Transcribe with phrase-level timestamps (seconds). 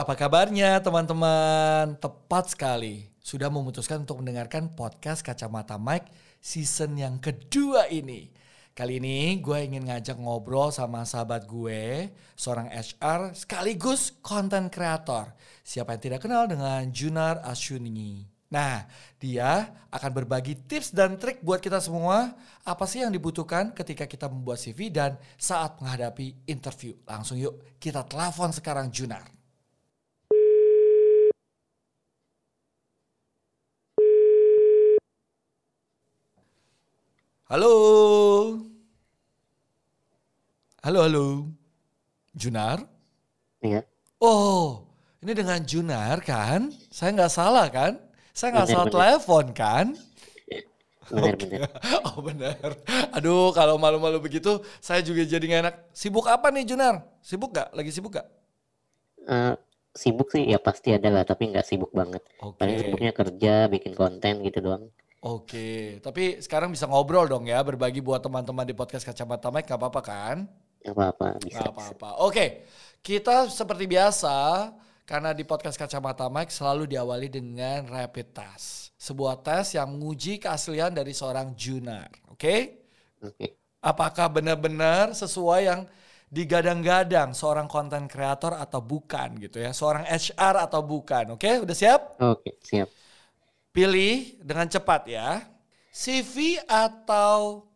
[0.00, 1.92] apa kabarnya teman-teman?
[2.00, 3.04] Tepat sekali.
[3.20, 6.08] Sudah memutuskan untuk mendengarkan podcast Kacamata Mike
[6.40, 8.32] season yang kedua ini.
[8.72, 15.36] Kali ini gue ingin ngajak ngobrol sama sahabat gue, seorang HR sekaligus konten kreator.
[15.60, 18.24] Siapa yang tidak kenal dengan Junar Asyuni.
[18.48, 18.88] Nah,
[19.20, 22.32] dia akan berbagi tips dan trik buat kita semua.
[22.64, 26.96] Apa sih yang dibutuhkan ketika kita membuat CV dan saat menghadapi interview.
[27.04, 29.39] Langsung yuk kita telepon sekarang Junar.
[37.50, 37.74] Halo.
[40.86, 41.26] Halo, halo.
[42.30, 42.86] Junar?
[43.58, 43.82] Iya.
[44.22, 44.86] Oh,
[45.18, 46.70] ini dengan Junar kan?
[46.94, 47.98] Saya nggak salah kan?
[48.30, 48.94] Saya nggak Bener, salah bener.
[48.94, 49.86] telepon kan?
[51.10, 51.42] Benar Oke.
[51.42, 51.68] benar.
[52.06, 52.68] Oh benar.
[53.18, 55.76] Aduh kalau malu-malu begitu saya juga jadi nggak enak.
[55.90, 57.02] Sibuk apa nih Junar?
[57.18, 57.74] Sibuk gak?
[57.74, 58.30] Lagi sibuk gak?
[59.26, 59.58] Eh,
[59.90, 62.22] sibuk sih ya pasti ada lah, tapi nggak sibuk banget.
[62.46, 62.62] Oke.
[62.62, 64.86] Paling sibuknya kerja, bikin konten gitu doang.
[65.20, 66.00] Oke.
[66.00, 67.60] Tapi sekarang bisa ngobrol dong ya.
[67.60, 69.68] Berbagi buat teman-teman di podcast Kacamata Mike.
[69.68, 70.36] Gak apa-apa kan?
[70.80, 71.60] Nggak apa-apa, bisa.
[71.60, 72.08] Gak apa-apa.
[72.24, 72.64] Oke.
[73.04, 74.68] Kita seperti biasa.
[75.04, 78.94] Karena di podcast Kacamata Mike selalu diawali dengan rapid test.
[78.96, 82.08] Sebuah tes yang menguji keaslian dari seorang Junar.
[82.30, 82.80] Oke?
[83.20, 83.60] Oke.
[83.80, 85.80] apakah benar-benar sesuai yang
[86.30, 91.34] digadang-gadang seorang konten kreator atau bukan gitu ya, seorang HR atau bukan.
[91.34, 92.22] Oke, udah siap?
[92.22, 92.86] Oke, siap.
[93.70, 95.46] Pilih dengan cepat ya.
[95.90, 97.66] CV atau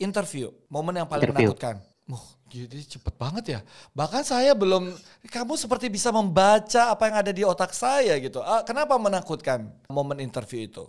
[0.00, 0.48] interview?
[0.72, 1.52] Momen yang paling Interview.
[1.52, 1.76] menakutkan.
[2.08, 3.60] Wah, jadi cepet banget ya.
[3.92, 4.92] Bahkan saya belum,
[5.28, 8.40] kamu seperti bisa membaca apa yang ada di otak saya gitu.
[8.40, 10.84] Ah, kenapa menakutkan momen interview itu?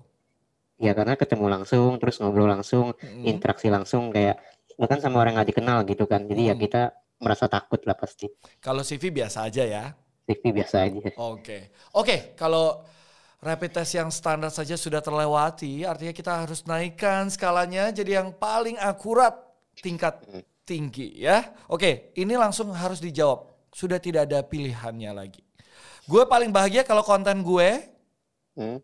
[0.79, 3.23] Ya karena ketemu langsung, terus ngobrol langsung, Mm-mm.
[3.23, 4.39] interaksi langsung kayak
[4.75, 6.23] bahkan sama orang nggak dikenal gitu kan.
[6.23, 6.61] Jadi ya Mm.
[6.63, 6.81] kita
[7.19, 8.27] merasa takut lah pasti.
[8.59, 9.83] Kalau CV biasa aja ya.
[10.23, 11.11] CV biasa aja.
[11.19, 12.35] Oke, oke.
[12.35, 12.83] Kalau
[13.43, 18.79] rapid test yang standar saja sudah terlewati, artinya kita harus naikkan skalanya jadi yang paling
[18.79, 19.35] akurat
[19.77, 20.23] tingkat
[20.63, 21.51] tinggi ya.
[21.67, 23.51] Oke, ini langsung harus dijawab.
[23.75, 25.43] Sudah tidak ada pilihannya lagi.
[26.07, 27.69] Gue paling bahagia kalau konten gue.
[28.55, 28.79] Hmm.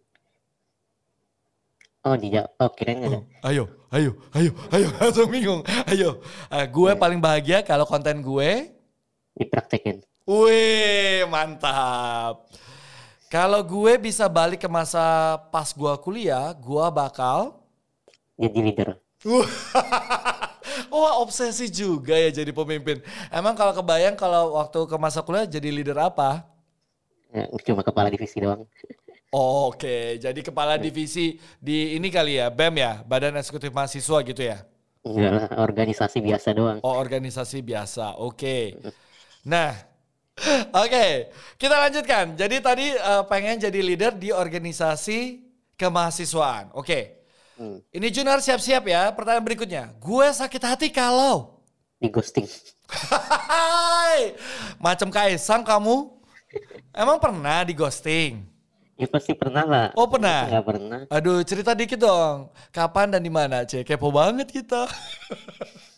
[2.03, 2.51] Oh, dijawab.
[2.59, 3.19] Oh, nggak ada.
[3.43, 5.61] Ayo, ayo, ayo, ayo, langsung bingung.
[5.87, 8.71] Ayo, Ah, gue paling bahagia kalau konten gue.
[9.35, 10.03] Dipraktekin.
[10.27, 12.45] Wih, mantap.
[13.29, 17.61] Kalau gue bisa balik ke masa pas gue kuliah, gue bakal
[18.33, 18.97] Jadi leader.
[20.89, 23.05] Wah obsesi juga ya jadi pemimpin.
[23.29, 26.41] Emang kalau kebayang kalau waktu ke masa kuliah jadi leader apa?
[27.29, 28.65] Ya, cuma kepala divisi doang.
[29.29, 34.65] Oke, jadi kepala divisi di ini kali ya, BEM ya, Badan Eksekutif Mahasiswa gitu ya?
[35.05, 36.81] Enggak lah, organisasi biasa doang.
[36.81, 38.73] Oh organisasi biasa, oke.
[39.45, 39.77] Nah,
[40.83, 41.07] oke,
[41.59, 42.33] kita lanjutkan.
[42.35, 45.43] Jadi tadi eh, pengen jadi leader di organisasi
[45.75, 46.99] kemahasiswaan, oke.
[47.59, 47.83] Hmm.
[47.91, 49.83] Ini Junar siap-siap ya, pertanyaan berikutnya.
[49.99, 51.59] Gue sakit hati kalau...
[51.99, 52.47] Di ghosting.
[53.51, 54.33] Hai,
[54.79, 56.15] macam Kaisang kamu?
[56.95, 58.47] Emang pernah di ghosting?
[58.99, 59.87] Ya pasti pernah lah.
[59.95, 60.43] Oh pernah.
[60.47, 60.99] Nggak pernah.
[61.07, 62.51] Aduh cerita dikit dong.
[62.75, 63.87] Kapan dan di mana, Cek?
[63.87, 64.87] Kepo banget kita.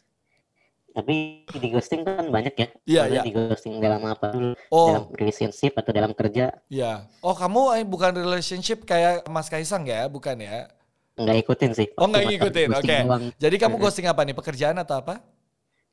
[0.91, 2.68] Tapi di ghosting kan banyak ya.
[2.84, 3.22] Iya, Maksudnya iya.
[3.24, 4.52] Di ghosting dalam apa dulu?
[4.68, 4.88] Oh.
[4.91, 6.52] Dalam relationship atau dalam kerja?
[6.68, 7.07] Ya.
[7.24, 10.68] Oh kamu eh, bukan relationship kayak Mas Kaisang ya, bukan ya?
[11.16, 11.88] Nggak ikutin sih.
[11.96, 12.96] Oh nggak ngikutin, oke.
[13.07, 13.24] doang.
[13.40, 14.35] Jadi kamu ghosting apa nih?
[14.35, 15.24] Pekerjaan atau apa?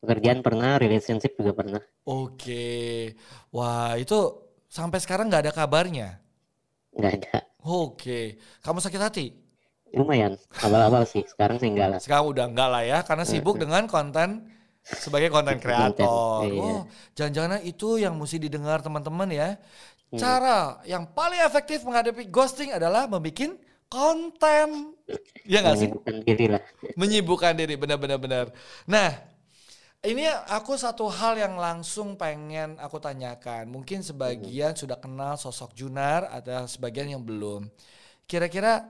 [0.02, 1.82] Pekerjaan pernah, relationship juga pernah.
[2.02, 3.14] Oke.
[3.54, 4.18] Wah itu
[4.66, 6.18] sampai sekarang nggak ada kabarnya.
[6.94, 7.34] Nggak ada.
[7.62, 8.38] Oke.
[8.62, 9.26] Kamu sakit hati?
[9.94, 10.36] Lumayan.
[10.60, 11.24] Awal-awal sih.
[11.24, 12.00] Sekarang sih enggak lah.
[12.02, 14.57] Sekarang udah enggak lah ya, karena sibuk dengan konten
[14.96, 16.48] sebagai konten kreator.
[16.48, 16.62] iya.
[16.62, 16.82] Oh,
[17.12, 19.60] jangan-jangan itu yang mesti didengar teman-teman ya.
[20.16, 23.60] Cara yang paling efektif menghadapi ghosting adalah membuat
[23.92, 24.96] konten.
[25.44, 25.88] Ya nggak sih?
[25.92, 26.62] Menyibukkan diri lah.
[26.96, 28.46] Menyibukkan diri, benar-benar benar.
[28.88, 29.12] Nah,
[30.04, 33.68] ini aku satu hal yang langsung pengen aku tanyakan.
[33.68, 37.68] Mungkin sebagian sudah kenal sosok Junar, ada sebagian yang belum.
[38.28, 38.84] Kira-kira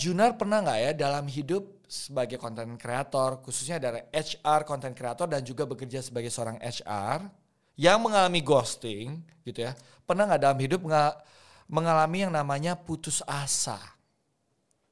[0.00, 5.46] Junar pernah nggak ya dalam hidup sebagai konten kreator, khususnya dari HR konten kreator dan
[5.46, 7.30] juga bekerja sebagai seorang HR
[7.78, 9.78] yang mengalami ghosting, gitu ya?
[10.02, 11.12] Pernah nggak dalam hidup nggak
[11.70, 13.78] mengalami yang namanya putus asa?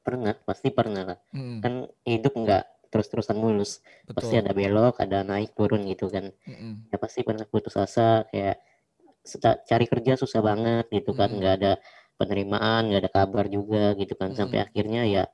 [0.06, 1.18] Pernah, pasti pernah lah.
[1.34, 1.74] Mm, Kan
[2.06, 3.82] hidup nggak terus-terusan mulus.
[4.14, 4.42] Pasti betul.
[4.46, 6.30] ada belok, ada naik turun gitu kan.
[6.46, 6.86] Mm-mm.
[6.90, 8.62] Ya pasti pernah putus asa kayak
[9.66, 11.30] cari kerja susah banget gitu kan.
[11.30, 11.38] Mm-mm.
[11.38, 11.72] Nggak ada
[12.18, 14.34] penerimaan, nggak ada kabar juga gitu kan.
[14.34, 14.68] Sampai Mm-mm.
[14.70, 15.24] akhirnya ya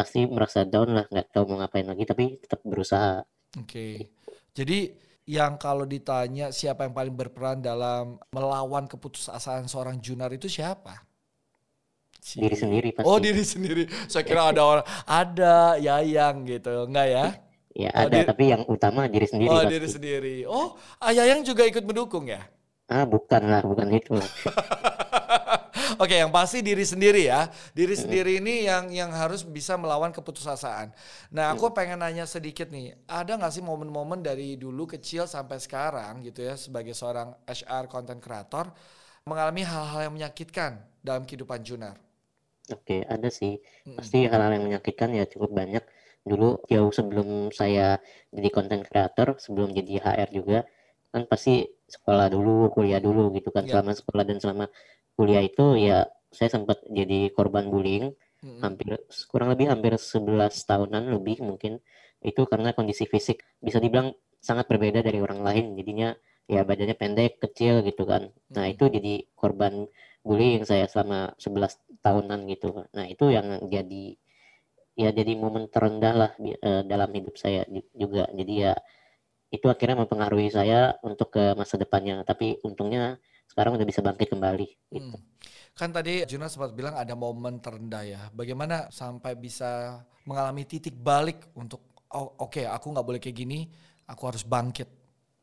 [0.00, 3.20] pasti merasa down lah, nggak tahu mau ngapain lagi tapi tetap berusaha.
[3.60, 4.16] Oke.
[4.56, 4.96] Jadi
[5.28, 11.04] yang kalau ditanya siapa yang paling berperan dalam melawan keputusasaan seorang Junar itu siapa?
[12.16, 12.40] Si...
[12.40, 13.04] Diri sendiri pasti.
[13.04, 13.84] Oh diri sendiri.
[14.08, 17.26] Saya kira ada orang ada Yayang gitu, enggak ya?
[17.76, 18.24] Ya oh, ada, diri...
[18.24, 19.52] tapi yang utama diri sendiri.
[19.52, 19.72] Oh pasti.
[19.76, 20.36] diri sendiri.
[20.48, 22.40] Oh Yayang juga ikut mendukung ya?
[22.88, 24.16] Ah bukan lah, bukan itu.
[26.00, 27.52] Oke, yang pasti diri sendiri ya.
[27.76, 30.96] Diri sendiri ini yang yang harus bisa melawan keputusasaan.
[31.28, 32.96] Nah, aku pengen nanya sedikit nih.
[33.04, 38.16] Ada nggak sih momen-momen dari dulu kecil sampai sekarang gitu ya sebagai seorang HR content
[38.16, 38.72] creator
[39.28, 42.00] mengalami hal-hal yang menyakitkan dalam kehidupan Junar?
[42.72, 43.60] Oke, ada sih.
[43.84, 45.84] Pasti hal-hal yang menyakitkan ya cukup banyak.
[46.24, 48.00] Dulu jauh sebelum saya
[48.32, 50.64] jadi content creator, sebelum jadi HR juga,
[51.12, 53.66] kan pasti sekolah dulu, kuliah dulu gitu kan.
[53.66, 53.82] Yeah.
[53.82, 54.64] Selama sekolah dan selama
[55.20, 58.16] kuliah itu ya saya sempat jadi korban bullying.
[58.40, 61.84] hmm Hampir kurang lebih hampir 11 tahunan lebih mungkin.
[62.24, 65.76] Itu karena kondisi fisik bisa dibilang sangat berbeda dari orang lain.
[65.76, 66.16] Jadinya
[66.48, 68.32] ya badannya pendek, kecil gitu kan.
[68.56, 69.84] Nah, itu jadi korban
[70.24, 72.88] bullying saya selama 11 tahunan gitu.
[72.96, 74.16] Nah, itu yang jadi
[74.96, 78.24] ya jadi momen terendah lah uh, dalam hidup saya juga.
[78.32, 78.72] Jadi ya
[79.52, 82.24] itu akhirnya mempengaruhi saya untuk ke masa depannya.
[82.24, 85.18] Tapi untungnya sekarang udah bisa bangkit kembali gitu.
[85.18, 85.26] Hmm.
[85.74, 88.22] Kan tadi Juna sempat bilang ada momen terendah ya.
[88.30, 93.66] Bagaimana sampai bisa mengalami titik balik untuk oh, oke okay, aku nggak boleh kayak gini,
[94.06, 95.00] aku harus bangkit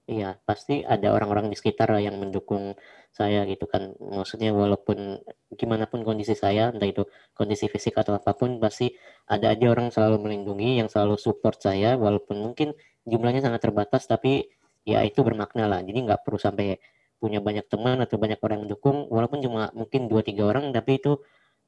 [0.07, 2.79] Iya, pasti ada orang-orang di sekitar yang mendukung
[3.11, 3.91] saya gitu kan.
[3.99, 5.19] Maksudnya walaupun
[5.59, 7.03] gimana pun kondisi saya, entah itu
[7.35, 8.87] kondisi fisik atau apa pun, pasti
[9.27, 12.71] ada aja orang selalu melindungi, yang selalu support saya, walaupun mungkin
[13.03, 14.47] jumlahnya sangat terbatas, tapi
[14.87, 15.83] ya itu bermakna lah.
[15.83, 16.79] Jadi nggak perlu sampai
[17.17, 21.01] punya banyak teman atau banyak orang yang mendukung, walaupun cuma mungkin dua tiga orang, tapi
[21.01, 21.17] itu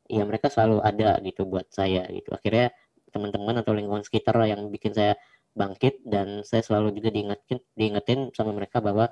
[0.10, 2.34] ya mereka selalu ada gitu buat saya gitu.
[2.34, 2.74] Akhirnya
[3.10, 5.18] teman-teman atau lingkungan sekitar lah yang bikin saya
[5.58, 9.10] bangkit dan saya selalu juga diingatkan diingetin sama mereka bahwa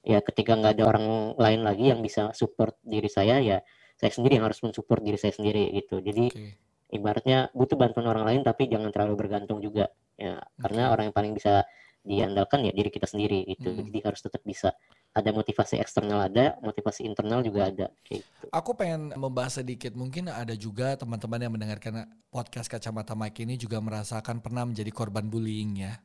[0.00, 1.06] ya ketika nggak ada orang
[1.36, 3.58] lain lagi yang bisa support diri saya ya
[4.00, 6.56] saya sendiri yang harus mensupport diri saya sendiri gitu jadi okay.
[6.96, 10.56] ibaratnya butuh bantuan orang lain tapi jangan terlalu bergantung juga ya okay.
[10.64, 11.68] karena orang yang paling bisa
[12.00, 13.92] diandalkan ya diri kita sendiri gitu hmm.
[13.92, 14.72] jadi harus tetap bisa
[15.10, 17.86] ada motivasi eksternal ada, motivasi internal juga ada.
[18.06, 18.22] Gitu.
[18.54, 23.82] Aku pengen membahas sedikit, mungkin ada juga teman-teman yang mendengarkan podcast kacamata Mike ini juga
[23.82, 25.98] merasakan pernah menjadi korban bullying ya.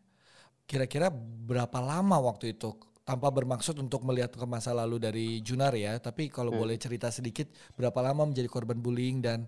[0.66, 1.14] Kira-kira
[1.46, 2.74] berapa lama waktu itu?
[3.06, 6.60] Tanpa bermaksud untuk melihat ke masa lalu dari Junar ya, tapi kalau hmm.
[6.66, 7.46] boleh cerita sedikit
[7.78, 9.46] berapa lama menjadi korban bullying dan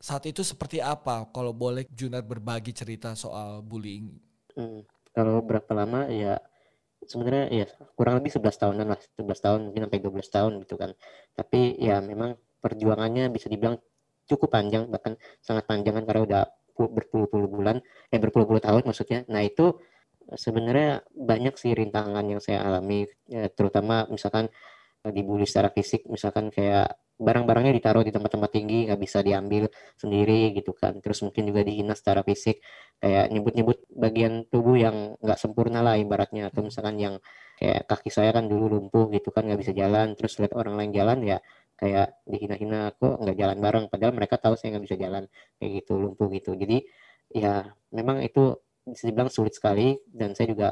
[0.00, 1.28] saat itu seperti apa?
[1.28, 4.08] Kalau boleh Junar berbagi cerita soal bullying.
[4.56, 4.80] Hmm.
[5.12, 6.40] Kalau berapa lama ya
[7.06, 10.90] sebenarnya ya kurang lebih 11 tahunan lah 11 tahun mungkin sampai 12 tahun gitu kan.
[11.32, 13.78] Tapi ya memang perjuangannya bisa dibilang
[14.26, 16.42] cukup panjang bahkan sangat panjang kan karena udah
[16.76, 17.80] berpuluh-puluh bulan
[18.12, 19.24] eh berpuluh-puluh tahun maksudnya.
[19.32, 19.78] Nah itu
[20.34, 24.50] sebenarnya banyak sih rintangan yang saya alami ya, terutama misalkan
[25.14, 30.76] dibully secara fisik misalkan kayak barang-barangnya ditaruh di tempat-tempat tinggi nggak bisa diambil sendiri gitu
[30.76, 31.00] kan.
[31.00, 32.60] Terus mungkin juga dihina secara fisik
[33.00, 36.52] kayak nyebut-nyebut bagian tubuh yang nggak sempurna lah ibaratnya.
[36.52, 37.14] Atau misalkan yang
[37.56, 40.92] kayak kaki saya kan dulu lumpuh gitu kan nggak bisa jalan terus lihat orang lain
[40.92, 41.38] jalan ya
[41.80, 43.84] kayak dihina-hina aku nggak jalan bareng?
[43.88, 45.24] Padahal mereka tahu saya nggak bisa jalan
[45.56, 46.52] kayak gitu lumpuh gitu.
[46.52, 46.84] Jadi
[47.32, 47.64] ya
[47.96, 50.68] memang itu bisa dibilang sulit sekali dan saya juga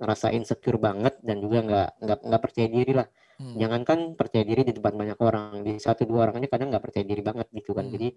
[0.00, 3.52] ngerasa insecure banget dan juga nggak nggak nggak percaya diri lah Hmm.
[3.60, 7.04] Jangankan percaya diri di depan banyak orang, di satu dua orang aja kadang nggak percaya
[7.04, 7.84] diri banget gitu kan.
[7.84, 7.92] Hmm.
[7.92, 8.08] Jadi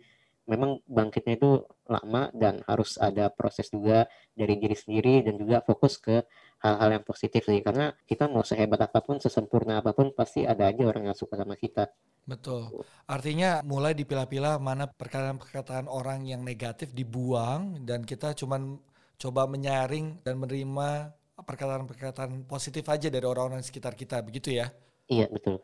[0.48, 1.60] memang bangkitnya itu
[1.92, 6.24] lama dan harus ada proses juga dari diri sendiri dan juga fokus ke
[6.64, 7.60] hal-hal yang positif sih.
[7.60, 11.36] Karena kita mau sehebat apa pun, sesempurna apa pun pasti ada aja orang yang suka
[11.36, 11.92] sama kita.
[12.24, 12.72] Betul.
[13.04, 18.80] Artinya mulai dipilah-pilah mana perkataan-perkataan orang yang negatif dibuang dan kita cuman
[19.20, 24.72] coba menyaring dan menerima perkataan-perkataan positif aja dari orang-orang sekitar kita begitu ya.
[25.10, 25.64] Iya betul.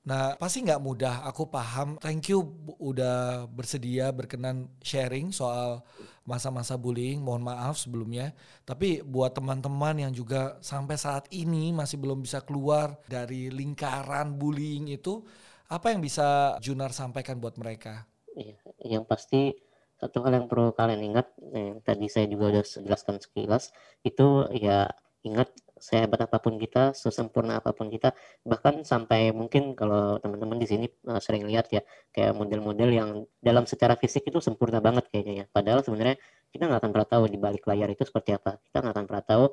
[0.00, 2.00] Nah pasti nggak mudah, aku paham.
[2.00, 2.40] Thank you
[2.80, 5.84] udah bersedia berkenan sharing soal
[6.24, 7.20] masa-masa bullying.
[7.20, 8.32] Mohon maaf sebelumnya.
[8.64, 14.88] Tapi buat teman-teman yang juga sampai saat ini masih belum bisa keluar dari lingkaran bullying
[14.88, 15.20] itu,
[15.68, 18.08] apa yang bisa Junar sampaikan buat mereka?
[18.34, 19.52] Iya, yang pasti
[20.00, 23.68] satu hal yang perlu kalian ingat, yang tadi saya juga udah jelaskan sekilas,
[24.00, 24.88] itu ya
[25.26, 28.12] ingat sehebat apa pun kita, sesempurna apa pun kita,
[28.44, 31.80] bahkan sampai mungkin kalau teman-teman di sini uh, sering lihat ya,
[32.12, 33.10] kayak model-model yang
[33.40, 35.46] dalam secara fisik itu sempurna banget kayaknya ya.
[35.48, 36.16] Padahal sebenarnya
[36.52, 38.60] kita nggak akan pernah tahu di balik layar itu seperti apa.
[38.60, 39.44] Kita nggak akan pernah tahu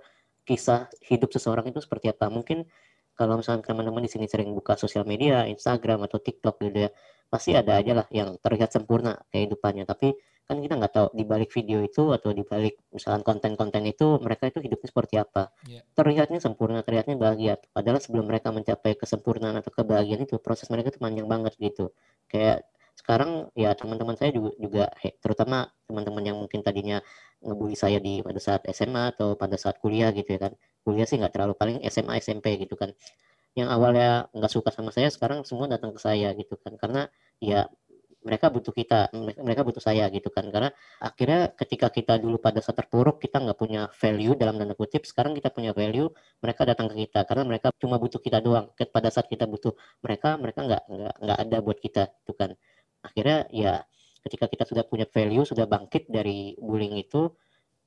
[0.48, 2.28] kisah hidup seseorang itu seperti apa.
[2.28, 2.68] Mungkin
[3.18, 6.90] kalau misalnya teman-teman di sini sering buka sosial media, Instagram atau TikTok gitu ya,
[7.28, 9.90] pasti ada aja lah yang terlihat sempurna kehidupannya.
[9.90, 10.14] Tapi
[10.48, 14.48] kan kita nggak tahu di balik video itu atau di balik misalkan konten-konten itu mereka
[14.48, 15.52] itu hidupnya seperti apa.
[15.68, 15.84] Yeah.
[15.92, 17.60] Terlihatnya sempurna, terlihatnya bahagia.
[17.76, 21.92] Padahal sebelum mereka mencapai kesempurnaan atau kebahagiaan itu proses mereka itu panjang banget gitu.
[22.32, 22.64] Kayak
[22.98, 24.86] sekarang ya teman-teman saya juga juga
[25.22, 26.98] terutama teman-teman yang mungkin tadinya
[27.46, 30.54] ngebully saya di pada saat SMA atau pada saat kuliah gitu ya kan.
[30.86, 32.94] Kuliah sih nggak terlalu paling SMA SMP gitu kan.
[33.58, 36.74] Yang awalnya nggak suka sama saya sekarang semua datang ke saya gitu kan.
[36.78, 37.10] Karena
[37.42, 37.70] ya
[38.28, 40.50] mereka butuh kita mereka butuh saya gitu kan.
[40.52, 45.08] Karena akhirnya ketika kita dulu pada saat terpuruk kita nggak punya value dalam tanda kutip
[45.08, 46.10] sekarang kita punya value
[46.44, 47.24] mereka datang ke kita.
[47.30, 48.74] Karena mereka cuma butuh kita doang.
[48.76, 52.52] Pada saat kita butuh mereka mereka nggak nggak nggak ada buat kita gitu kan.
[53.06, 53.88] Akhirnya ya
[54.28, 57.32] ketika kita sudah punya value sudah bangkit dari bullying itu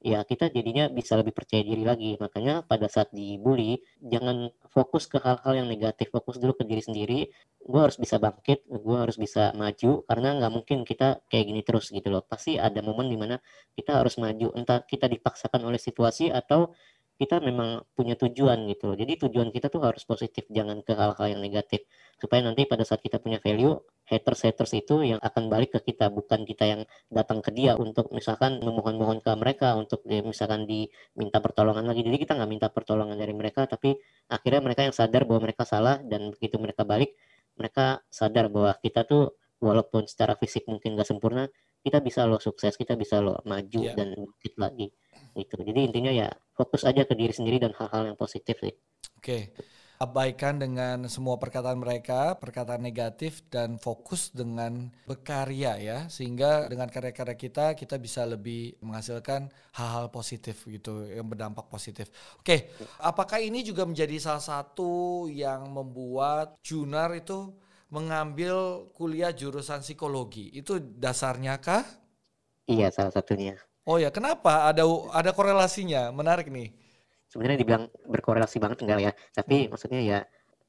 [0.00, 2.16] ya kita jadinya bisa lebih percaya diri lagi.
[2.16, 7.18] Makanya pada saat dibully jangan fokus ke hal-hal yang negatif fokus dulu ke diri sendiri.
[7.60, 11.92] Gue harus bisa bangkit gue harus bisa maju karena nggak mungkin kita kayak gini terus
[11.92, 12.24] gitu loh.
[12.24, 13.36] Pasti ada momen di mana
[13.76, 16.72] kita harus maju entah kita dipaksakan oleh situasi atau
[17.20, 18.96] kita memang punya tujuan gitu.
[18.96, 21.84] Jadi tujuan kita tuh harus positif, jangan ke hal-hal yang negatif.
[22.16, 23.76] Supaya nanti pada saat kita punya value,
[24.08, 28.64] haters-haters itu yang akan balik ke kita, bukan kita yang datang ke dia untuk misalkan
[28.64, 32.00] memohon-mohon ke mereka untuk ya, misalkan diminta pertolongan lagi.
[32.08, 34.00] Jadi kita nggak minta pertolongan dari mereka, tapi
[34.32, 37.20] akhirnya mereka yang sadar bahwa mereka salah dan begitu mereka balik,
[37.60, 41.52] mereka sadar bahwa kita tuh walaupun secara fisik mungkin nggak sempurna,
[41.84, 43.92] kita bisa lo sukses, kita bisa lo maju yeah.
[43.92, 44.88] dan bangkit lagi
[45.36, 49.22] gitu jadi intinya ya fokus aja ke diri sendiri dan hal-hal yang positif sih oke
[49.22, 49.42] okay.
[50.00, 57.36] abaikan dengan semua perkataan mereka perkataan negatif dan fokus dengan berkarya ya sehingga dengan karya-karya
[57.36, 62.08] kita kita bisa lebih menghasilkan hal-hal positif gitu yang berdampak positif
[62.40, 62.72] oke okay.
[63.00, 67.52] apakah ini juga menjadi salah satu yang membuat Junar itu
[67.90, 71.82] mengambil kuliah jurusan psikologi itu dasarnya kah?
[72.70, 73.58] Iya salah satunya.
[73.88, 74.68] Oh ya, kenapa?
[74.68, 74.84] Ada
[75.14, 76.12] ada korelasinya.
[76.12, 76.72] Menarik nih.
[77.30, 79.70] Sebenarnya dibilang berkorelasi banget enggak ya, tapi hmm.
[79.70, 80.18] maksudnya ya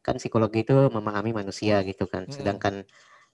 [0.06, 2.30] kan psikologi itu memahami manusia gitu kan.
[2.30, 2.86] Hmm.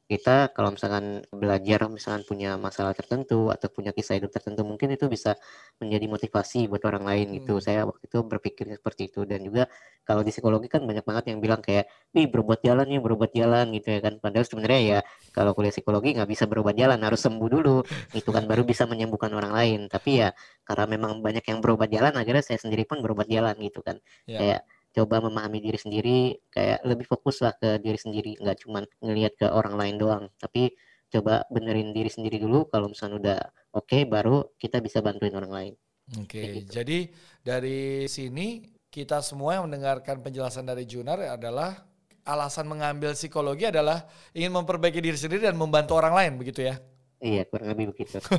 [0.08, 5.12] Kita kalau misalkan belajar misalkan punya masalah tertentu atau punya kisah hidup tertentu mungkin itu
[5.12, 5.36] bisa
[5.84, 7.60] menjadi motivasi buat orang lain gitu.
[7.60, 7.64] Hmm.
[7.68, 9.68] Saya waktu itu berpikir seperti itu dan juga
[10.08, 13.76] kalau di psikologi kan banyak banget yang bilang kayak, "Nih berbuat jalan ya, berbuat jalan"
[13.76, 14.14] gitu ya kan.
[14.24, 15.00] Padahal sebenarnya ya
[15.36, 17.84] kalau kuliah psikologi nggak bisa berubah jalan, harus sembuh dulu
[18.16, 19.80] itu kan baru bisa menyembuhkan orang lain.
[19.92, 20.32] Tapi ya
[20.64, 24.00] karena memang banyak yang berubah jalan akhirnya saya sendiri pun berubah jalan gitu kan.
[24.24, 24.40] Yeah.
[24.40, 24.62] Kayak
[24.98, 26.18] coba memahami diri sendiri
[26.50, 30.24] kayak lebih fokus lah ke diri sendiri nggak cuma ngelihat ke orang lain doang.
[30.42, 30.74] Tapi
[31.14, 33.40] coba benerin diri sendiri dulu kalau misalnya udah
[33.78, 35.74] oke okay, baru kita bisa bantuin orang lain.
[36.18, 36.72] Oke okay, gitu.
[36.72, 37.00] jadi
[37.44, 41.84] dari sini kita semua yang mendengarkan penjelasan dari Junar adalah
[42.24, 46.80] alasan mengambil psikologi adalah ingin memperbaiki diri sendiri dan membantu orang lain begitu ya
[47.18, 48.22] Iya, kurang lebih begitu.
[48.22, 48.38] Oke.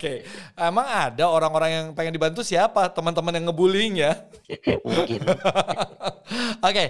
[0.00, 0.16] Okay.
[0.56, 2.88] Emang ada orang-orang yang pengen dibantu siapa?
[2.88, 4.24] Teman-teman yang ngebullying ya?
[4.86, 5.20] Mungkin.
[5.28, 5.44] Oke.
[6.64, 6.88] Okay.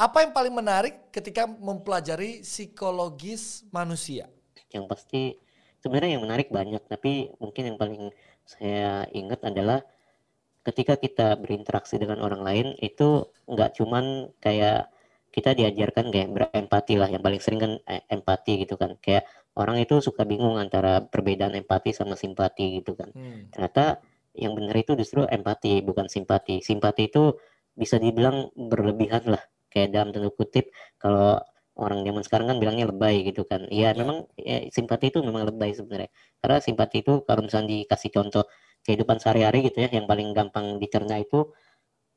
[0.00, 4.32] Apa yang paling menarik ketika mempelajari psikologis manusia?
[4.72, 5.22] Yang pasti
[5.84, 8.08] sebenarnya yang menarik banyak, tapi mungkin yang paling
[8.48, 9.84] saya ingat adalah
[10.64, 14.88] ketika kita berinteraksi dengan orang lain itu nggak cuman kayak
[15.30, 19.78] kita diajarkan kayak berempati lah yang paling sering kan eh, empati gitu kan kayak orang
[19.82, 23.10] itu suka bingung antara perbedaan empati sama simpati gitu kan.
[23.14, 23.50] Hmm.
[23.50, 24.02] Ternyata
[24.34, 26.62] yang benar itu justru empati bukan simpati.
[26.62, 27.34] Simpati itu
[27.74, 29.42] bisa dibilang berlebihan lah.
[29.70, 31.38] Kayak dalam tanda kutip kalau
[31.78, 33.66] orang zaman sekarang kan bilangnya lebay gitu kan.
[33.70, 33.98] Iya ya.
[33.98, 36.10] memang ya, simpati itu memang lebay sebenarnya.
[36.42, 38.44] Karena simpati itu kalau misalnya dikasih contoh
[38.86, 41.52] kehidupan sehari-hari gitu ya yang paling gampang dicerna itu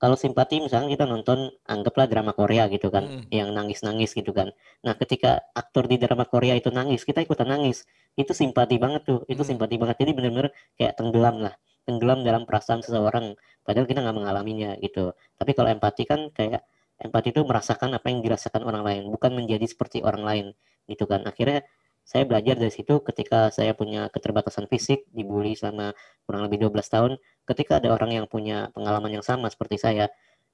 [0.01, 3.31] kalau simpati misalnya kita nonton anggaplah drama Korea gitu kan hmm.
[3.31, 4.51] yang nangis-nangis gitu kan.
[4.83, 7.87] Nah ketika aktor di drama Korea itu nangis kita ikutan nangis.
[8.13, 9.49] Itu simpati banget tuh itu hmm.
[9.55, 9.95] simpati banget.
[10.03, 11.55] Jadi benar-benar kayak tenggelam lah
[11.87, 13.35] tenggelam dalam perasaan seseorang.
[13.63, 15.15] Padahal kita nggak mengalaminya gitu.
[15.39, 16.63] Tapi kalau empati kan kayak
[16.99, 20.45] empati itu merasakan apa yang dirasakan orang lain bukan menjadi seperti orang lain
[20.87, 21.23] gitu kan.
[21.27, 21.63] Akhirnya
[22.03, 25.95] saya belajar dari situ ketika saya punya keterbatasan fisik dibully selama
[26.27, 27.11] kurang lebih 12 tahun
[27.47, 30.11] ketika ada orang yang punya pengalaman yang sama seperti saya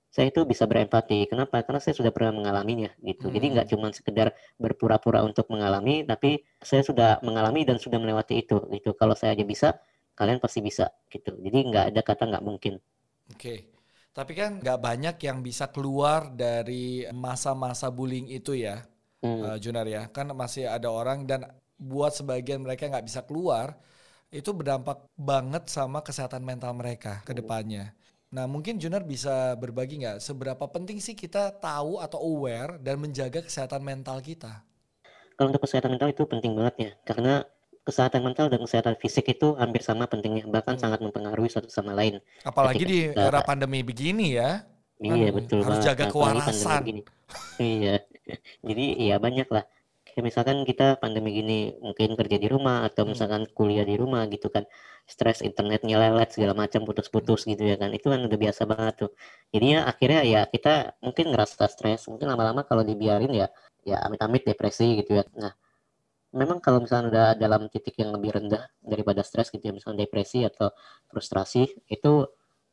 [0.10, 1.30] saya itu bisa berempati.
[1.30, 1.62] Kenapa?
[1.62, 3.30] Karena saya sudah pernah mengalaminya gitu.
[3.30, 3.34] Hmm.
[3.38, 8.58] Jadi nggak cuma sekedar berpura-pura untuk mengalami, tapi saya sudah mengalami dan sudah melewati itu
[8.74, 8.98] gitu.
[8.98, 9.78] Kalau saya aja bisa,
[10.18, 11.38] kalian pasti bisa gitu.
[11.38, 12.82] Jadi nggak ada kata nggak mungkin.
[13.30, 13.38] Oke.
[13.38, 13.60] Okay.
[14.10, 18.82] Tapi kan nggak banyak yang bisa keluar dari masa-masa bullying itu ya
[19.24, 19.42] hmm.
[19.46, 21.46] uh, Junar ya kan masih ada orang dan
[21.80, 23.80] buat sebagian mereka nggak bisa keluar
[24.30, 27.96] itu berdampak banget sama kesehatan mental mereka ke depannya.
[28.30, 33.42] Nah mungkin Junar bisa berbagi nggak seberapa penting sih kita tahu atau aware dan menjaga
[33.42, 34.62] kesehatan mental kita?
[35.34, 37.34] Kalau untuk kesehatan mental itu penting banget ya, karena
[37.88, 40.84] kesehatan mental dan kesehatan fisik itu hampir sama pentingnya, bahkan Hmm.
[40.84, 42.20] sangat mempengaruhi satu sama lain.
[42.44, 44.68] Apalagi Ketika di era pandemi begini ya.
[45.00, 45.88] Iya Kan betul harus banget.
[45.88, 46.84] jaga pandemi kewarasan.
[47.58, 47.96] Iya.
[48.62, 49.66] Jadi ya banyak lah.
[50.06, 53.14] Kayak misalkan kita pandemi gini mungkin kerja di rumah atau Hmm.
[53.14, 54.66] misalkan kuliah di rumah gitu kan.
[55.06, 57.90] Stres internetnya lelet segala macam putus-putus gitu ya kan.
[57.94, 59.12] Itu kan udah biasa banget tuh.
[59.54, 62.06] Jadi ya akhirnya ya kita mungkin ngerasa stres.
[62.12, 63.48] Mungkin lama-lama kalau dibiarin ya
[63.88, 65.24] ya amit-amit depresi gitu ya.
[65.40, 65.54] Nah,
[66.36, 70.46] memang kalau misalnya udah dalam titik yang lebih rendah daripada stres gitu ya, misalnya depresi
[70.46, 70.70] atau
[71.10, 72.12] frustrasi, itu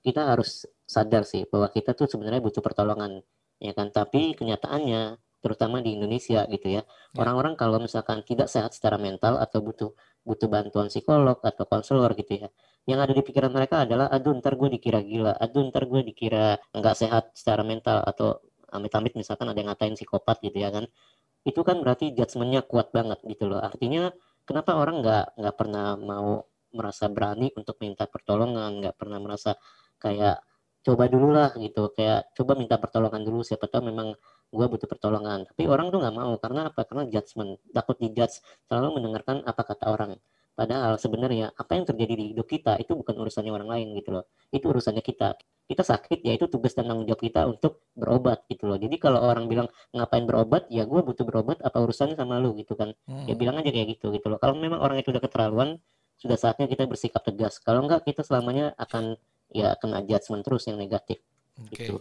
[0.04, 3.24] kita harus sadar sih bahwa kita tuh sebenarnya butuh pertolongan,
[3.58, 3.88] ya kan?
[3.90, 6.82] Tapi kenyataannya, terutama di Indonesia gitu ya,
[7.14, 7.18] Ya.
[7.22, 9.90] orang-orang kalau misalkan tidak sehat secara mental atau butuh
[10.26, 12.48] butuh bantuan psikolog atau konselor gitu ya,
[12.90, 16.58] yang ada di pikiran mereka adalah, aduh ntar gue dikira gila, aduh ntar gue dikira
[16.74, 18.42] nggak sehat secara mental atau
[18.74, 20.84] amit-amit misalkan ada yang ngatain psikopat gitu ya kan.
[21.46, 23.60] Itu kan berarti judgementnya kuat banget gitu loh.
[23.62, 24.10] Artinya
[24.48, 26.42] kenapa orang nggak nggak pernah mau
[26.74, 29.54] merasa berani untuk minta pertolongan nggak pernah merasa
[30.02, 30.42] kayak
[30.86, 31.90] coba dulu lah gitu.
[31.94, 34.14] Kayak coba minta pertolongan dulu siapa tahu memang
[34.50, 35.46] gue butuh pertolongan.
[35.48, 36.34] Tapi orang tuh nggak mau.
[36.38, 36.86] Karena apa?
[36.86, 37.58] Karena judgement.
[37.70, 40.12] Takut dijudge selalu mendengarkan apa kata orang.
[40.56, 44.24] Padahal sebenarnya apa yang terjadi di hidup kita itu bukan urusannya orang lain gitu loh.
[44.48, 45.36] Itu urusannya kita.
[45.66, 48.80] Kita sakit ya itu tugas dan tanggung jawab kita untuk berobat gitu loh.
[48.80, 50.64] Jadi kalau orang bilang ngapain berobat?
[50.72, 52.96] Ya gue butuh berobat apa urusannya sama lu gitu kan.
[53.04, 53.28] Hmm.
[53.28, 54.40] ya bilang aja kayak gitu gitu loh.
[54.40, 55.76] Kalau memang orang itu udah keterlaluan
[56.16, 57.60] sudah saatnya kita bersikap tegas.
[57.60, 59.20] Kalau enggak kita selamanya akan
[59.52, 61.20] ya kena judgement terus yang negatif.
[61.60, 62.00] Oke, gitu.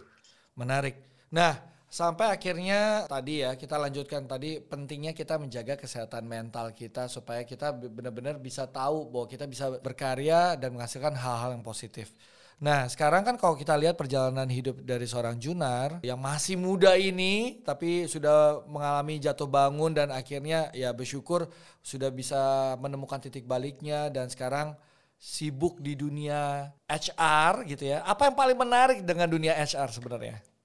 [0.56, 0.96] Menarik.
[1.28, 7.42] Nah, sampai akhirnya tadi ya kita lanjutkan tadi pentingnya kita menjaga kesehatan mental kita supaya
[7.46, 12.12] kita be- benar-benar bisa tahu bahwa kita bisa berkarya dan menghasilkan hal-hal yang positif.
[12.56, 17.60] Nah, sekarang kan kalau kita lihat perjalanan hidup dari seorang Junar yang masih muda ini
[17.60, 21.52] tapi sudah mengalami jatuh bangun dan akhirnya ya bersyukur
[21.84, 24.72] sudah bisa menemukan titik baliknya dan sekarang
[25.20, 28.00] sibuk di dunia HR gitu ya.
[28.08, 30.55] Apa yang paling menarik dengan dunia HR sebenarnya?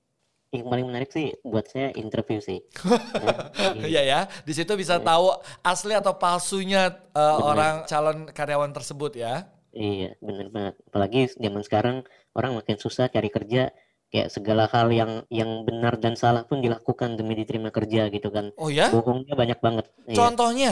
[0.51, 2.59] Yang paling menarik sih buat saya interview sih
[3.15, 3.35] Ya,
[3.91, 5.31] Iya ya, di situ bisa tahu
[5.63, 9.47] asli atau palsunya uh, orang calon karyawan tersebut ya.
[9.71, 10.75] Iya, bener banget.
[10.91, 11.97] Apalagi zaman sekarang
[12.35, 13.71] orang makin susah cari kerja,
[14.11, 18.51] kayak segala hal yang yang benar dan salah pun dilakukan demi diterima kerja gitu kan.
[18.59, 18.91] Oh ya?
[18.91, 19.85] Bohongnya banyak banget.
[20.11, 20.17] Iya.
[20.19, 20.71] Contohnya?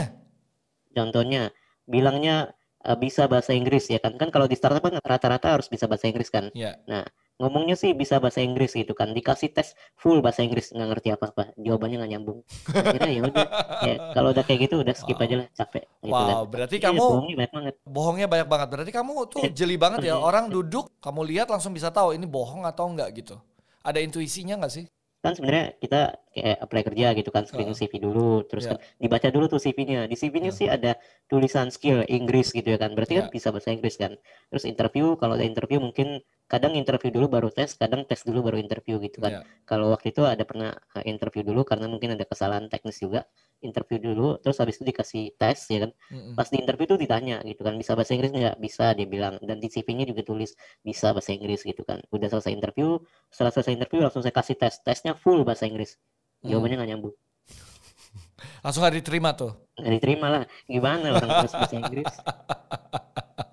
[0.92, 1.42] Contohnya,
[1.88, 2.52] bilangnya
[2.84, 4.20] eh, bisa bahasa Inggris ya kan.
[4.20, 6.52] Kan kalau di startup kan rata-rata harus bisa bahasa Inggris kan.
[6.52, 6.76] Ya.
[6.84, 7.08] Nah,
[7.40, 9.10] ngomongnya sih bisa bahasa Inggris gitu kan.
[9.10, 11.56] Dikasih tes full bahasa Inggris nggak ngerti apa-apa.
[11.56, 12.38] Jawabannya nggak nyambung.
[12.68, 13.46] Akhirnya ya udah,
[13.88, 15.24] ya, kalau udah kayak gitu udah skip Wow.
[15.24, 16.28] aja lah, capek gitu kan.
[16.36, 17.74] Wow, berarti Iya, kamu bohongnya banyak banget.
[17.82, 18.68] bohongnya banyak banget.
[18.68, 20.14] Berarti kamu tuh jeli banget ya.
[20.14, 23.40] Orang duduk, kamu lihat langsung bisa tahu ini bohong atau enggak gitu.
[23.80, 24.84] Ada intuisinya nggak sih?
[25.20, 26.00] kan sebenarnya kita
[26.32, 28.72] kayak apply kerja gitu kan screening CV dulu terus Iya.
[28.72, 30.56] kan dibaca dulu tuh CV-nya di CV-nya Iya.
[30.56, 30.96] sih ada
[31.28, 33.34] tulisan skill Inggris gitu ya kan berarti kan Iya.
[33.36, 34.16] bisa bahasa Inggris kan
[34.48, 38.58] terus interview kalau ada interview mungkin kadang interview dulu baru tes kadang tes dulu baru
[38.58, 39.32] interview gitu kan.
[39.38, 39.40] Ya.
[39.62, 43.22] kalau waktu itu ada pernah uh, interview dulu karena mungkin ada kesalahan teknis juga.
[43.62, 45.90] Interview dulu terus habis itu dikasih tes ya kan.
[46.10, 46.34] Mm-mm.
[46.34, 48.58] pas di interview tuh ditanya gitu kan bisa bahasa Inggris nggak?
[48.58, 49.38] Bisa dia bilang.
[49.38, 52.02] Dan di CV-nya juga tulis bisa bahasa Inggris gitu kan.
[52.10, 52.98] Udah selesai interview
[53.30, 56.02] setelah selesai interview langsung saya kasih tes tesnya full bahasa Inggris.
[56.42, 57.14] Jawabannya nggak nyambung.
[58.64, 59.52] Langsung nggak diterima tuh.
[59.78, 60.42] nggak diterima lah.
[60.66, 62.08] Gimana orang terus bahasa Inggris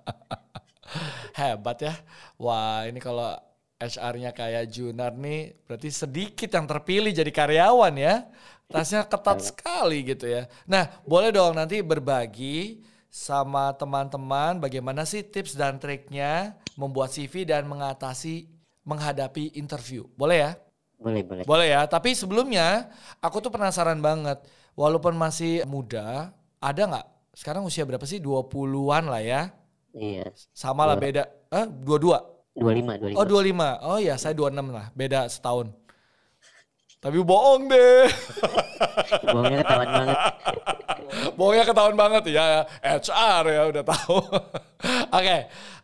[1.37, 1.93] Hebat ya.
[2.41, 3.37] Wah ini kalau
[3.77, 8.25] HR-nya kayak Junar nih berarti sedikit yang terpilih jadi karyawan ya.
[8.67, 10.49] Tasnya ketat sekali gitu ya.
[10.65, 17.69] Nah boleh dong nanti berbagi sama teman-teman bagaimana sih tips dan triknya membuat CV dan
[17.69, 18.49] mengatasi
[18.83, 20.09] menghadapi interview.
[20.17, 20.51] Boleh ya?
[20.97, 22.89] boleh boleh Boleh ya, tapi sebelumnya
[23.21, 24.41] aku tuh penasaran banget.
[24.77, 27.07] Walaupun masih muda, ada nggak?
[27.33, 28.21] Sekarang usia berapa sih?
[28.21, 29.41] 20-an lah ya.
[29.97, 31.25] Iya Sama lah beda.
[31.49, 32.53] Eh, 22.
[32.53, 33.85] 25 25 Oh, 25.
[33.85, 34.87] Oh ya, saya 26 lah.
[34.93, 35.73] Beda setahun.
[36.97, 38.09] Tapi bohong deh.
[39.33, 40.17] bohongnya ketahuan banget
[41.37, 42.45] Bohongnya ketahuan banget ya.
[42.81, 44.17] HR ya udah tahu.
[45.17, 45.37] Oke.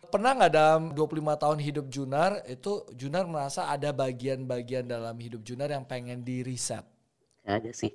[0.09, 5.73] Pernah nggak dalam 25 tahun hidup Junar itu Junar merasa ada bagian-bagian dalam hidup Junar
[5.73, 6.85] yang pengen di reset?
[7.43, 7.91] nggak ada sih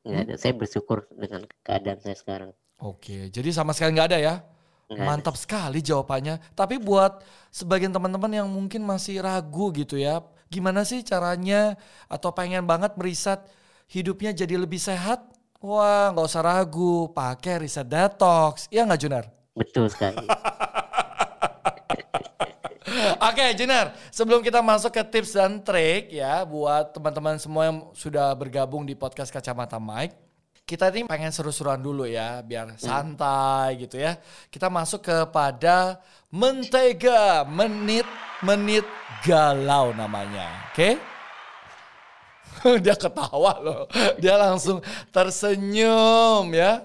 [0.00, 4.34] nggak ada saya bersyukur dengan keadaan saya sekarang Oke, jadi sama sekali nggak ada ya?
[4.88, 5.04] Ada.
[5.04, 6.40] Mantap sekali jawabannya.
[6.56, 7.20] Tapi buat
[7.52, 11.76] sebagian teman-teman yang mungkin masih ragu gitu ya, gimana sih caranya
[12.08, 13.44] atau pengen banget meriset
[13.88, 15.24] hidupnya jadi lebih sehat?
[15.60, 18.70] Wah, nggak usah ragu, pakai riset detox.
[18.72, 19.24] Iya nggak Junar?
[19.58, 20.22] betul sekali
[23.18, 28.32] Oke, Junar, sebelum kita masuk ke tips dan trik ya buat teman-teman semua yang sudah
[28.34, 30.16] bergabung di podcast Kacamata Mike,
[30.68, 34.20] kita ini pengen seru-seruan dulu ya, biar santai gitu ya.
[34.52, 35.96] Kita masuk kepada
[36.28, 38.84] mentega menit-menit
[39.24, 40.68] galau namanya.
[40.68, 41.00] Oke?
[42.84, 43.88] Dia ketawa loh.
[44.20, 46.84] Dia langsung tersenyum ya.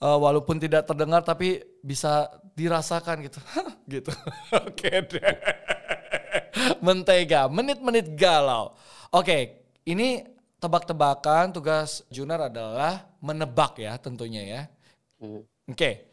[0.00, 2.26] Uh, walaupun tidak terdengar tapi bisa
[2.58, 3.38] dirasakan gitu.
[3.94, 4.10] gitu.
[4.66, 5.34] Oke deh.
[6.82, 8.74] Mentega, menit-menit galau.
[9.14, 10.26] Oke, ini
[10.58, 14.62] tebak-tebakan tugas Junar adalah menebak ya tentunya ya.
[15.20, 15.44] Hmm.
[15.68, 16.10] Oke.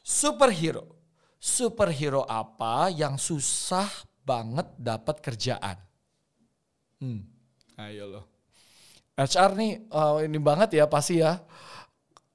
[0.00, 0.94] Superhero.
[1.36, 3.90] Superhero apa yang susah
[4.24, 5.76] banget dapat kerjaan?
[7.02, 7.20] Hmm.
[7.76, 8.24] Ayo loh.
[9.14, 11.38] HR nih uh, ini banget ya pasti ya.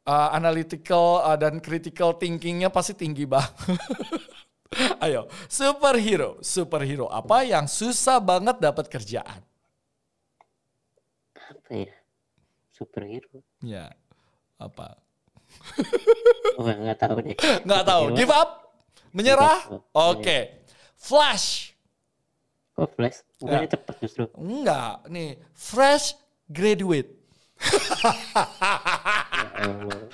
[0.09, 3.53] Uh, analytical uh, dan critical thinkingnya pasti tinggi banget.
[5.05, 9.41] Ayo, superhero, superhero apa yang susah banget dapat kerjaan?
[11.33, 11.93] Apa ya?
[12.69, 13.41] Superhero.
[13.65, 13.89] Ya,
[14.59, 14.99] apa?
[16.59, 17.35] oh, nggak tahu deh.
[17.65, 18.03] Nggak tahu.
[18.13, 18.75] Give up?
[19.15, 19.59] Menyerah?
[19.95, 20.21] Oke.
[20.21, 20.41] Okay.
[20.99, 21.73] Flash.
[22.75, 23.23] Oh, Flash?
[23.39, 23.73] Bukannya ya.
[23.73, 24.23] cepat justru.
[24.35, 25.07] Enggak.
[25.09, 26.15] Nih, Fresh
[26.51, 27.15] graduate.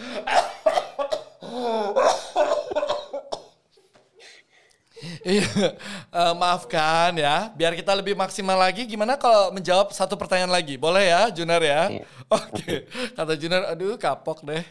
[5.25, 5.73] Iya,
[6.13, 7.49] uh, maafkan ya.
[7.57, 10.77] Biar kita lebih maksimal lagi, gimana kalau menjawab satu pertanyaan lagi?
[10.77, 11.89] Boleh ya, Junar ya?
[11.89, 12.05] Iya.
[12.29, 12.77] Oke, okay.
[13.17, 14.61] kata Junar, aduh kapok deh.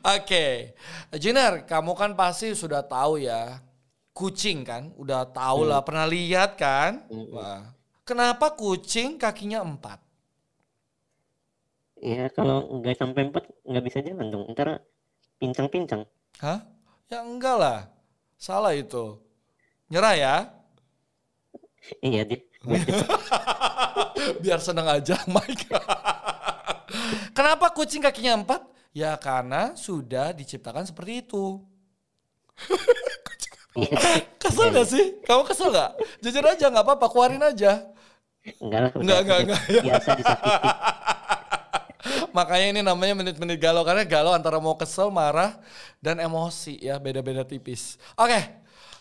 [0.00, 0.52] Oke, okay.
[1.20, 3.60] Junar, kamu kan pasti sudah tahu ya
[4.16, 5.88] kucing kan, udah tahu lah, hmm.
[5.92, 7.04] pernah lihat kan?
[7.12, 7.28] Hmm.
[7.28, 7.60] Wah.
[8.08, 10.00] Kenapa kucing kakinya empat?
[12.00, 14.48] Ya kalau nggak sampai empat nggak bisa jalan dong.
[14.56, 14.80] Ntar
[15.38, 16.08] pincang-pincang.
[16.40, 16.64] Hah?
[17.12, 17.80] Ya enggak lah.
[18.40, 19.20] Salah itu.
[19.92, 20.36] Nyerah ya?
[22.00, 22.40] iya, di.
[24.42, 25.68] Biar seneng aja, Mike.
[27.34, 28.62] Kenapa kucing kakinya empat?
[28.92, 31.60] Ya karena sudah diciptakan seperti itu.
[34.42, 35.16] kesel gak sih?
[35.24, 35.96] Kamu kesel gak?
[36.20, 37.88] Jujur aja gak apa-apa, keluarin aja.
[38.60, 38.90] Enggak lah.
[38.98, 39.60] Enggak, enggak, enggak.
[39.80, 40.58] Biasa disakiti.
[42.32, 43.84] Makanya ini namanya menit-menit galau.
[43.84, 45.56] Karena galau antara mau kesel, marah,
[46.00, 46.96] dan emosi ya.
[46.98, 48.00] Beda-beda tipis.
[48.16, 48.40] Oke,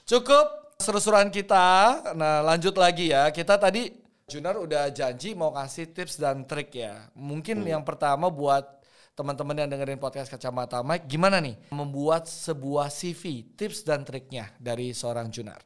[0.07, 1.99] cukup seru-seruan kita.
[2.15, 3.31] Nah lanjut lagi ya.
[3.31, 7.11] Kita tadi Junar udah janji mau kasih tips dan trik ya.
[7.11, 7.71] Mungkin hmm.
[7.75, 8.63] yang pertama buat
[9.11, 14.95] teman-teman yang dengerin podcast Kacamata Mike, gimana nih membuat sebuah CV, tips dan triknya dari
[14.95, 15.59] seorang Junar?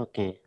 [0.00, 0.40] Oke,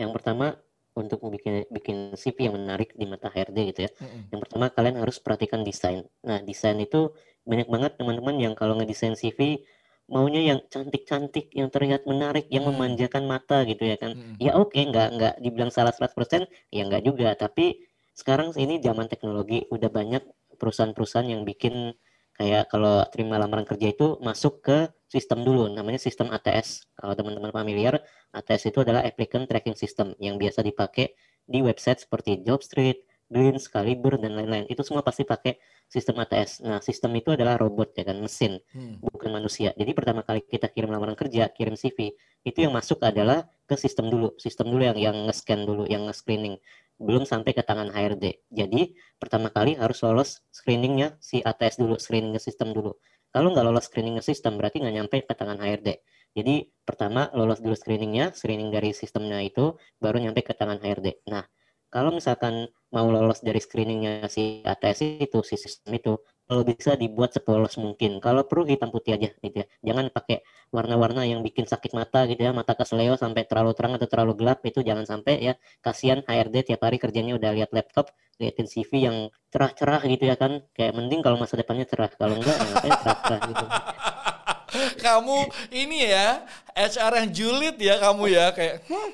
[0.00, 0.56] yang pertama
[0.98, 3.90] untuk bikin bikin CV yang menarik di mata HRD gitu ya.
[3.90, 4.22] Mm-hmm.
[4.34, 6.02] Yang pertama kalian harus perhatikan desain.
[6.26, 7.14] Nah desain itu
[7.46, 9.62] banyak banget teman-teman yang kalau ngedesain CV
[10.10, 12.74] maunya yang cantik-cantik, yang terlihat menarik, yang hmm.
[12.74, 14.18] memanjakan mata gitu ya kan.
[14.18, 14.34] Hmm.
[14.42, 17.30] Ya oke, okay, nggak nggak dibilang salah 100%, ya nggak juga.
[17.38, 17.78] Tapi
[18.10, 20.26] sekarang ini zaman teknologi udah banyak
[20.58, 21.94] perusahaan-perusahaan yang bikin
[22.40, 27.52] kayak kalau terima lamaran kerja itu masuk ke sistem dulu namanya sistem ATS kalau teman-teman
[27.52, 28.00] familiar
[28.32, 31.12] ATS itu adalah applicant tracking system yang biasa dipakai
[31.44, 36.64] di website seperti Jobstreet, Glean, Caliber dan lain-lain itu semua pasti pakai sistem ATS.
[36.64, 39.04] Nah sistem itu adalah robot ya kan mesin hmm.
[39.04, 39.76] bukan manusia.
[39.76, 44.08] Jadi pertama kali kita kirim lamaran kerja, kirim CV itu yang masuk adalah ke sistem
[44.08, 46.56] dulu, sistem dulu yang yang nge-scan dulu, yang nge-screening
[47.00, 48.44] belum sampai ke tangan HRD.
[48.52, 52.92] Jadi pertama kali harus lolos screeningnya si ATS dulu, screening sistem dulu.
[53.32, 56.04] Kalau nggak lolos screening sistem berarti nggak nyampe ke tangan HRD.
[56.36, 61.26] Jadi pertama lolos dulu screeningnya, screening dari sistemnya itu baru nyampe ke tangan HRD.
[61.32, 61.42] Nah
[61.90, 66.12] kalau misalkan mau lolos dari screeningnya si ATS itu, si sistem itu,
[66.50, 68.18] kalau bisa dibuat sepolos mungkin.
[68.18, 69.66] Kalau perlu hitam putih aja gitu ya.
[69.86, 70.42] Jangan pakai
[70.74, 74.58] warna-warna yang bikin sakit mata gitu ya, mata kesleo sampai terlalu terang atau terlalu gelap
[74.66, 75.54] itu jangan sampai ya.
[75.78, 78.10] Kasihan HRD tiap hari kerjanya udah lihat laptop,
[78.42, 79.16] liatin CV yang
[79.54, 80.66] cerah-cerah gitu ya kan.
[80.74, 83.66] Kayak mending kalau masa depannya cerah, kalau enggak ya cerah-cerah gitu.
[85.06, 85.38] Kamu
[85.70, 86.42] ini ya
[86.74, 89.10] HR yang julid ya kamu ya kayak hmm,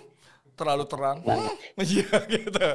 [0.57, 1.21] terlalu terang.
[1.77, 2.67] Iya gitu.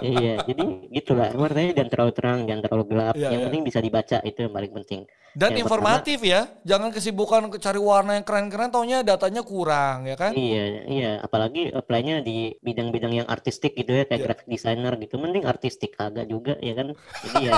[0.00, 1.28] iya, jadi gitulah.
[1.36, 3.14] Warnanya jangan terlalu terang, jangan terlalu gelap.
[3.14, 3.46] Iya, yang iya.
[3.46, 5.00] penting bisa dibaca itu yang paling penting.
[5.30, 6.42] Dan yang informatif pertama, ya.
[6.66, 10.32] Jangan kesibukan cari warna yang keren-keren taunya datanya kurang ya kan?
[10.34, 14.26] Iya, iya, apalagi apply-nya di bidang-bidang yang artistik gitu ya kayak yeah.
[14.26, 15.20] graphic designer gitu.
[15.22, 16.96] Mending artistik kagak juga ya kan.
[16.96, 17.52] Jadi ya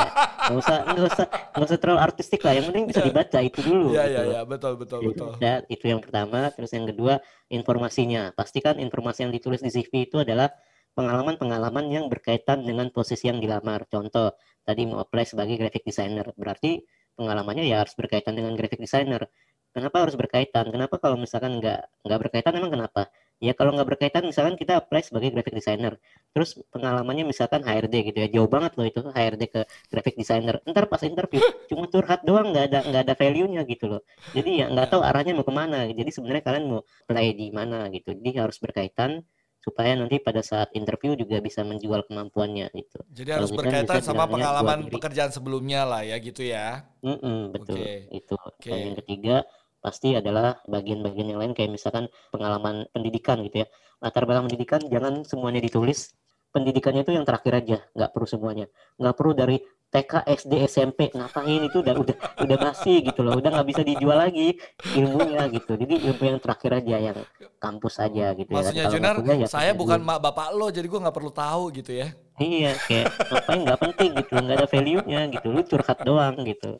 [0.51, 2.53] nggak usah nggak usah nggak usah terlalu artistik lah.
[2.59, 3.07] Yang penting bisa iya.
[3.09, 3.89] dibaca itu dulu.
[3.95, 4.13] Iya, gitu.
[4.13, 5.31] iya, iya, betul, betul, betul.
[5.41, 8.33] Ya, itu yang pertama, terus yang kedua informasinya.
[8.33, 10.49] Pastikan informasi yang ditulis di CV itu adalah
[10.97, 13.85] pengalaman-pengalaman yang berkaitan dengan posisi yang dilamar.
[13.89, 16.81] Contoh, tadi mau apply sebagai graphic designer, berarti
[17.17, 19.29] pengalamannya ya harus berkaitan dengan graphic designer.
[19.73, 23.09] kenapa harus berkaitan kenapa kalau misalkan nggak nggak berkaitan emang kenapa
[23.43, 25.99] ya kalau nggak berkaitan misalkan kita apply sebagai graphic designer
[26.31, 30.87] terus pengalamannya misalkan HRD gitu ya jauh banget loh itu HRD ke graphic designer ntar
[30.87, 34.67] pas interview cuma curhat doang nggak ada nggak ada value nya gitu loh jadi ya
[34.71, 38.47] nggak tahu arahnya mau ke mana jadi sebenarnya kalian mau play di mana gitu jadi
[38.47, 39.27] harus berkaitan
[39.63, 42.99] supaya nanti pada saat interview juga bisa menjual kemampuannya gitu.
[43.15, 46.83] Jadi harus berkaitan sama pengalaman pekerjaan sebelumnya lah ya gitu ya.
[46.99, 48.11] Mm -mm, betul okay.
[48.11, 48.35] itu.
[48.59, 48.71] Okay.
[48.75, 49.37] Dan yang ketiga
[49.83, 53.69] pasti adalah bagian-bagian yang lain kayak misalkan pengalaman pendidikan gitu ya.
[53.99, 56.15] Latar belakang pendidikan jangan semuanya ditulis.
[56.53, 58.67] Pendidikannya itu yang terakhir aja, nggak perlu semuanya.
[59.01, 59.57] Nggak perlu dari
[59.93, 64.17] TK, SD, SMP ngapain itu udah udah udah basi gitu loh, udah nggak bisa dijual
[64.17, 64.57] lagi
[64.97, 65.77] ilmunya gitu.
[65.77, 67.19] Jadi ilmu yang terakhir aja yang
[67.61, 68.49] kampus aja gitu.
[68.53, 68.57] Ya.
[68.57, 68.93] Maksudnya ya.
[68.93, 72.09] Junar, ya saya bukan mak bapak lo, jadi gue nggak perlu tahu gitu ya.
[72.41, 76.71] Iya, kayak ngapain nggak penting gitu, nggak ada value-nya gitu, lu curhat doang gitu.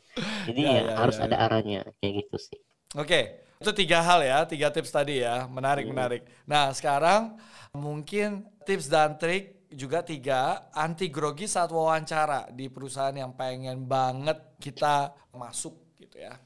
[0.49, 1.41] Jadi ya, ya, ya harus ya, ada ya.
[1.45, 2.59] arahnya kayak gitu sih.
[2.93, 5.93] Oke, itu tiga hal ya, tiga tips tadi ya, menarik hmm.
[5.93, 6.21] menarik.
[6.45, 7.41] Nah sekarang
[7.73, 14.37] mungkin tips dan trik juga tiga anti grogi saat wawancara di perusahaan yang pengen banget
[14.61, 16.37] kita masuk gitu ya.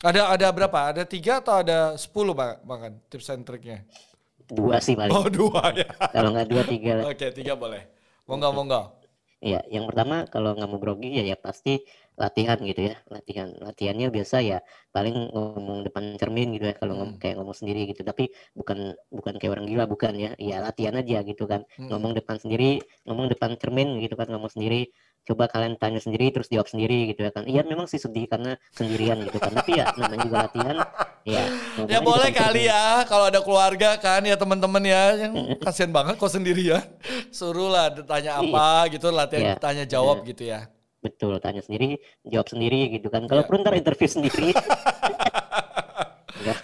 [0.00, 0.96] Ada ada berapa?
[0.96, 3.84] Ada tiga atau ada sepuluh bang, bahkan tips and triknya?
[4.48, 5.12] Dua sih paling.
[5.12, 5.92] Oh dua ya.
[6.08, 6.92] Kalau nggak dua tiga.
[7.04, 7.84] Oke tiga boleh.
[8.24, 8.96] Monggo monggo.
[9.40, 11.80] Iya, yang pertama kalau nggak mau grogi ya ya pasti
[12.20, 14.60] latihan gitu ya latihan latihannya biasa ya
[14.92, 17.22] paling ngomong depan cermin gitu ya kalau ngomong hmm.
[17.24, 18.04] kayak ngomong sendiri gitu.
[18.04, 20.30] Tapi bukan bukan kayak orang gila bukan ya.
[20.36, 21.64] Ya latihan aja gitu kan.
[21.80, 21.88] Hmm.
[21.88, 24.92] ngomong depan sendiri ngomong depan cermin gitu kan ngomong sendiri.
[25.24, 27.48] Coba kalian tanya sendiri terus jawab sendiri gitu ya kan.
[27.48, 29.56] Iya memang sih sedih karena sendirian gitu kan.
[29.56, 30.76] Tapi ya namanya juga latihan
[31.20, 31.44] ya
[31.92, 35.32] ya boleh kali ya kalau ada keluarga kan ya teman-teman ya yang
[35.64, 36.84] kasihan banget kok sendirian.
[37.32, 38.92] Suruh lah tanya apa iya.
[38.92, 40.28] gitu latihan ya, tanya jawab ya.
[40.34, 40.60] gitu ya
[41.00, 41.96] Betul, tanya sendiri,
[42.28, 43.24] jawab sendiri gitu kan.
[43.24, 43.46] Kalau ya.
[43.48, 44.52] perlu ntar interview sendiri.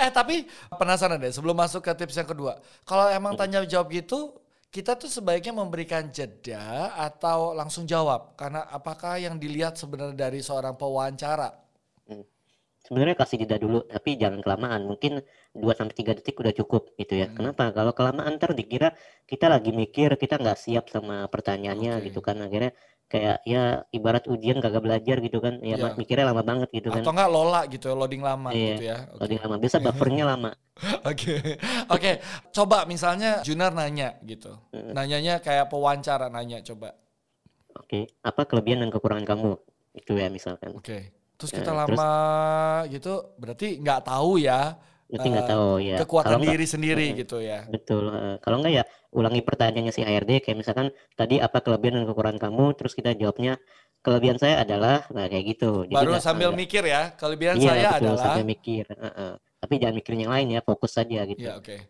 [0.04, 0.44] eh tapi
[0.76, 2.60] penasaran deh sebelum masuk ke tips yang kedua.
[2.84, 3.40] Kalau emang hmm.
[3.40, 4.36] tanya jawab gitu,
[4.68, 10.76] kita tuh sebaiknya memberikan jeda atau langsung jawab karena apakah yang dilihat sebenarnya dari seorang
[10.76, 11.56] pewawancara?
[12.04, 12.24] Hmm.
[12.86, 14.86] Sebenarnya kasih jeda dulu, tapi jangan kelamaan.
[14.86, 15.18] Mungkin
[15.58, 17.26] 2 sampai tiga detik udah cukup gitu ya.
[17.26, 17.34] Hmm.
[17.34, 17.74] Kenapa?
[17.74, 18.94] Kalau kelamaan ntar dikira
[19.26, 22.04] kita lagi mikir, kita nggak siap sama pertanyaannya okay.
[22.12, 22.38] gitu kan.
[22.38, 22.70] Akhirnya
[23.06, 25.94] kayak ya ibarat ujian kagak belajar gitu kan ya yeah.
[25.94, 29.18] mikirnya lama banget gitu kan atau enggak lola gitu loading lama iya, gitu ya okay.
[29.22, 30.50] loading lama biasa buffernya lama
[31.06, 31.34] oke oke
[31.86, 32.14] okay.
[32.50, 36.98] coba misalnya Junar nanya gitu nanyanya kayak pewawancara nanya coba
[37.78, 38.02] oke okay.
[38.26, 39.54] apa kelebihan dan kekurangan kamu
[39.94, 41.14] itu ya misalkan oke okay.
[41.38, 42.10] terus kita ya, lama
[42.82, 44.74] terus, gitu berarti nggak tahu ya
[45.06, 45.96] Berarti nggak uh, tahu ya.
[46.02, 47.60] Kekuatan kalau diri sendiri uh, gitu ya.
[47.70, 48.10] Betul.
[48.10, 52.40] Uh, kalau nggak ya ulangi pertanyaannya si HRD kayak misalkan tadi apa kelebihan dan kekurangan
[52.42, 53.54] kamu, terus kita jawabnya
[54.02, 55.86] kelebihan saya adalah nah kayak gitu.
[55.86, 58.24] Jadi Baru gak, sambil mikir ya, kelebihan iya, saya betul, adalah.
[58.26, 58.84] sambil mikir.
[58.90, 59.32] Uh, uh.
[59.62, 61.42] Tapi jangan mikirin yang lain ya, fokus saja gitu.
[61.46, 61.70] Ya oke.
[61.70, 61.80] Okay.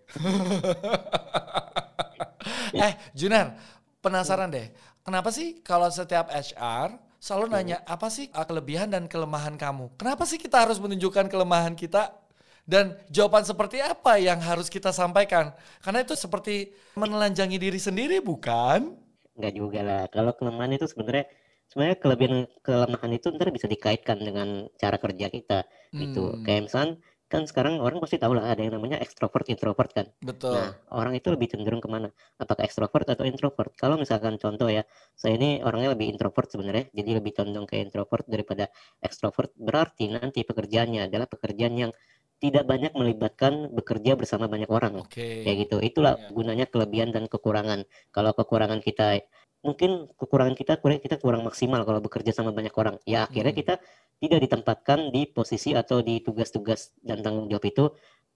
[2.84, 3.56] eh Junar,
[4.04, 4.68] penasaran deh,
[5.00, 9.96] kenapa sih kalau setiap HR selalu nanya apa sih kelebihan dan kelemahan kamu?
[9.96, 12.25] Kenapa sih kita harus menunjukkan kelemahan kita
[12.66, 15.54] dan jawaban seperti apa yang harus kita sampaikan?
[15.80, 18.98] Karena itu seperti menelanjangi diri sendiri, bukan?
[19.38, 20.02] Enggak juga lah.
[20.10, 21.30] Kalau kelemahan itu sebenarnya
[21.70, 25.58] sebenarnya kelebihan kelemahan itu ntar bisa dikaitkan dengan cara kerja kita
[25.94, 25.94] gitu.
[25.94, 26.02] hmm.
[26.02, 26.24] gitu.
[26.42, 26.94] Kayak misalnya
[27.26, 30.06] kan sekarang orang pasti tahu lah ada yang namanya extrovert introvert kan.
[30.22, 30.54] Betul.
[30.54, 32.14] Nah orang itu lebih cenderung ke mana?
[32.38, 33.74] Apakah extrovert atau introvert?
[33.74, 34.86] Kalau misalkan contoh ya,
[35.18, 38.70] saya ini orangnya lebih introvert sebenarnya, jadi lebih condong ke introvert daripada
[39.02, 39.50] extrovert.
[39.58, 41.92] Berarti nanti pekerjaannya adalah pekerjaan yang
[42.36, 45.42] tidak banyak melibatkan bekerja bersama banyak orang okay.
[45.44, 46.32] kayak gitu itulah yeah.
[46.32, 49.24] gunanya kelebihan dan kekurangan kalau kekurangan kita
[49.64, 53.60] mungkin kekurangan kita kurang kita kurang maksimal kalau bekerja sama banyak orang ya akhirnya hmm.
[53.64, 53.74] kita
[54.16, 57.84] tidak ditempatkan di posisi atau di tugas-tugas dan tanggung jawab itu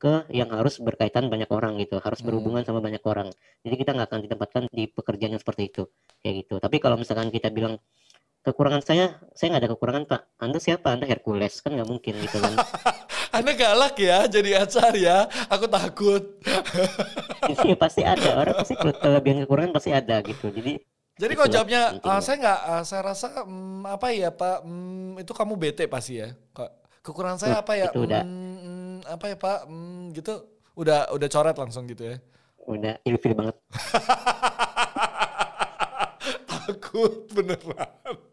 [0.00, 2.26] ke yang harus berkaitan banyak orang gitu harus hmm.
[2.32, 3.28] berhubungan sama banyak orang
[3.60, 5.82] jadi kita nggak akan ditempatkan di pekerjaan yang seperti itu
[6.24, 7.76] kayak gitu tapi kalau misalkan kita bilang
[8.40, 10.20] kekurangan saya saya nggak ada kekurangan pak.
[10.40, 10.96] Anda siapa?
[10.96, 12.56] Anda Hercules kan nggak mungkin gitu kan.
[13.36, 15.28] Anda galak ya jadi acar ya.
[15.52, 16.40] Aku takut.
[17.46, 18.40] Iya pasti ada.
[18.40, 20.48] Orang pasti kelebihan kekurangan pasti ada gitu.
[20.48, 20.80] Jadi
[21.20, 25.32] jadi kalau jawabnya uh, saya nggak uh, saya rasa um, apa ya pak um, itu
[25.36, 26.32] kamu bete pasti ya.
[27.04, 27.92] Kekurangan saya apa ya?
[27.92, 28.22] itu udah.
[28.24, 30.48] Um, apa ya pak um, gitu.
[30.80, 32.16] Udah udah coret langsung gitu ya.
[32.64, 33.56] Udah ilfil banget.
[36.48, 38.29] Takut beneran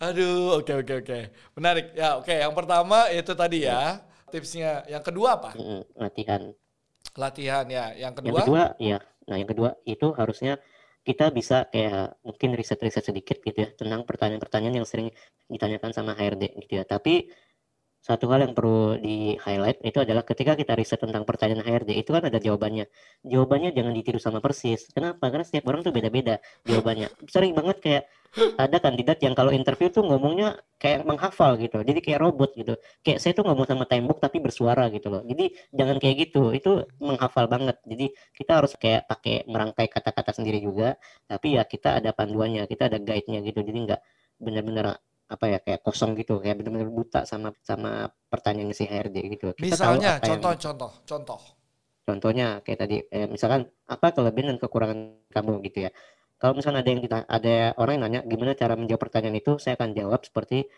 [0.00, 1.06] Aduh, oke okay, oke okay, oke.
[1.06, 1.22] Okay.
[1.56, 1.86] Menarik.
[1.92, 2.24] Ya, oke.
[2.24, 2.40] Okay.
[2.40, 4.00] Yang pertama itu tadi ya
[4.32, 4.84] tipsnya.
[4.88, 5.50] Yang kedua apa?
[5.96, 6.42] latihan.
[7.16, 7.92] Latihan ya.
[7.96, 8.30] Yang kedua?
[8.32, 8.98] Yang kedua ya.
[9.26, 10.56] Nah, yang kedua itu harusnya
[11.06, 15.14] kita bisa kayak mungkin riset-riset sedikit gitu ya tentang pertanyaan-pertanyaan yang sering
[15.46, 16.84] ditanyakan sama HRD gitu ya.
[16.86, 17.30] Tapi
[18.06, 22.14] satu hal yang perlu di highlight itu adalah ketika kita riset tentang pertanyaan HRD itu
[22.14, 22.86] kan ada jawabannya.
[23.26, 24.86] Jawabannya jangan ditiru sama persis.
[24.94, 25.26] Kenapa?
[25.26, 26.38] Karena setiap orang tuh beda-beda
[26.70, 27.10] jawabannya.
[27.26, 28.02] Sering banget kayak
[28.62, 31.82] ada kandidat yang kalau interview tuh ngomongnya kayak menghafal gitu.
[31.82, 32.78] Jadi kayak robot gitu.
[33.02, 35.26] Kayak saya tuh ngomong sama tembok tapi bersuara gitu loh.
[35.26, 36.54] Jadi jangan kayak gitu.
[36.54, 37.82] Itu menghafal banget.
[37.82, 40.94] Jadi kita harus kayak pakai merangkai kata-kata sendiri juga.
[41.26, 43.66] Tapi ya kita ada panduannya, kita ada guide-nya gitu.
[43.66, 44.00] Jadi nggak
[44.38, 49.46] benar-benar apa ya kayak kosong gitu kayak benar-benar buta sama sama pertanyaan si HRD gitu.
[49.58, 51.40] Kita Misalnya contoh yang, contoh contoh.
[52.06, 54.98] Contohnya kayak tadi eh, misalkan apa kelebihan dan kekurangan
[55.34, 55.90] kamu gitu ya.
[56.38, 59.74] Kalau misalnya ada yang kita ada orang yang nanya gimana cara menjawab pertanyaan itu, saya
[59.74, 60.70] akan jawab seperti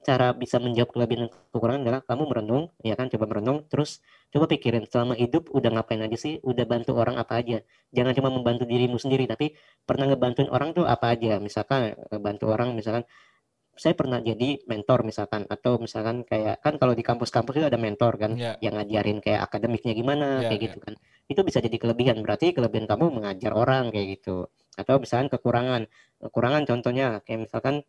[0.00, 4.00] cara bisa menjawab kelebihan dan kekurangan adalah kamu merenung, ya kan coba merenung, terus
[4.32, 7.58] coba pikirin selama hidup udah ngapain aja sih, udah bantu orang apa aja.
[7.92, 9.52] Jangan cuma membantu dirimu sendiri, tapi
[9.84, 11.36] pernah ngebantuin orang tuh apa aja.
[11.42, 13.04] Misalkan bantu orang, misalkan
[13.80, 18.20] saya pernah jadi mentor misalkan atau misalkan kayak kan kalau di kampus-kampus itu ada mentor
[18.20, 18.60] kan yeah.
[18.60, 20.66] yang ngajarin kayak akademiknya gimana yeah, kayak yeah.
[20.68, 20.94] gitu kan
[21.32, 25.88] itu bisa jadi kelebihan berarti kelebihan kamu mengajar orang kayak gitu atau misalkan kekurangan
[26.20, 27.80] kekurangan contohnya kayak misalkan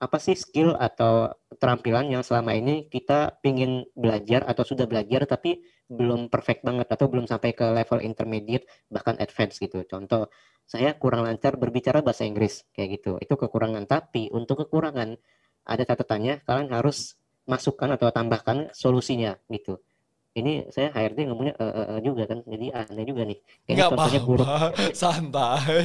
[0.00, 5.60] apa sih skill atau keterampilan yang selama ini kita pingin belajar atau sudah belajar tapi
[5.92, 10.32] belum perfect banget atau belum sampai ke level intermediate bahkan advance gitu contoh
[10.70, 13.18] saya kurang lancar berbicara bahasa Inggris kayak gitu.
[13.18, 13.90] Itu kekurangan.
[13.90, 15.18] Tapi untuk kekurangan
[15.66, 19.82] ada catatannya kalian harus masukkan atau tambahkan solusinya gitu
[20.30, 22.38] ini saya HRD ngomongnya e, e, e juga kan.
[22.46, 23.38] Jadi aneh juga nih.
[23.66, 24.48] Kayaknya Nggak contohnya buruk.
[24.94, 25.82] Santai.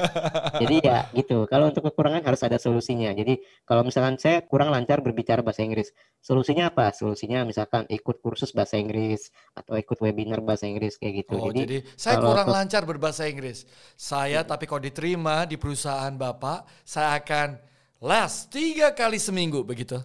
[0.62, 1.46] Jadi ya gitu.
[1.46, 3.14] Kalau untuk kekurangan harus ada solusinya.
[3.14, 6.90] Jadi kalau misalkan saya kurang lancar berbicara bahasa Inggris solusinya apa?
[6.90, 11.38] Solusinya misalkan ikut kursus bahasa Inggris atau ikut webinar bahasa Inggris kayak gitu.
[11.38, 13.70] Oh, jadi, jadi saya kurang lancar berbahasa Inggris.
[13.94, 14.50] Saya hmm.
[14.50, 17.54] tapi kalau diterima di perusahaan bapak saya akan
[18.02, 20.02] les tiga kali seminggu begitu.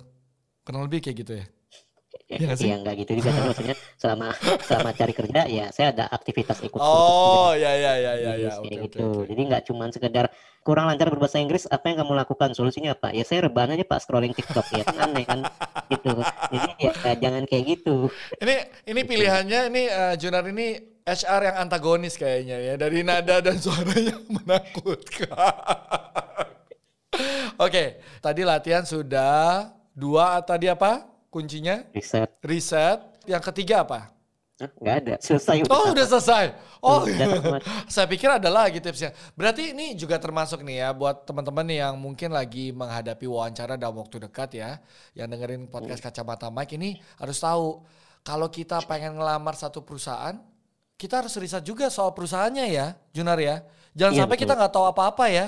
[0.61, 1.45] Kurang lebih kayak gitu ya
[2.31, 4.27] Iya ya, enggak gitu juga kan maksudnya selama
[4.63, 8.87] selama cari kerja ya saya ada aktivitas ikut Oh ya ya ya ya ya okay,
[8.87, 9.03] gitu.
[9.03, 10.25] Okay, Jadi nggak cuma sekedar
[10.63, 13.11] kurang lancar berbahasa Inggris apa yang kamu lakukan solusinya apa?
[13.11, 15.39] Ya saya rebahan aja Pak scrolling TikTok ya kan aneh kan
[15.91, 16.21] gitu.
[16.53, 18.07] Jadi ya jangan kayak gitu.
[18.39, 18.55] Ini
[18.87, 24.15] ini pilihannya ini uh, Junar ini HR yang antagonis kayaknya ya dari nada dan suaranya
[24.39, 25.27] menakutkan.
[27.59, 27.87] Oke, okay,
[28.23, 31.05] tadi latihan sudah dua tadi apa?
[31.31, 31.87] Kuncinya?
[31.95, 32.29] Riset.
[32.43, 32.99] Riset.
[33.25, 34.11] Yang ketiga apa?
[34.77, 35.65] Nggak ada, selesai.
[35.65, 36.45] Oh udah selesai.
[36.85, 37.01] Oh,
[37.93, 39.09] saya pikir ada lagi tipsnya.
[39.33, 44.21] Berarti ini juga termasuk nih ya buat teman-teman yang mungkin lagi menghadapi wawancara dalam waktu
[44.21, 44.77] dekat ya,
[45.17, 46.13] yang dengerin podcast hmm.
[46.13, 47.81] kacamata Mike ini harus tahu
[48.21, 50.37] kalau kita pengen ngelamar satu perusahaan,
[50.97, 53.65] kita harus riset juga soal perusahaannya ya, Junar ya.
[53.97, 54.43] Jangan iya, sampai betul.
[54.45, 55.45] kita nggak tahu apa-apa ya.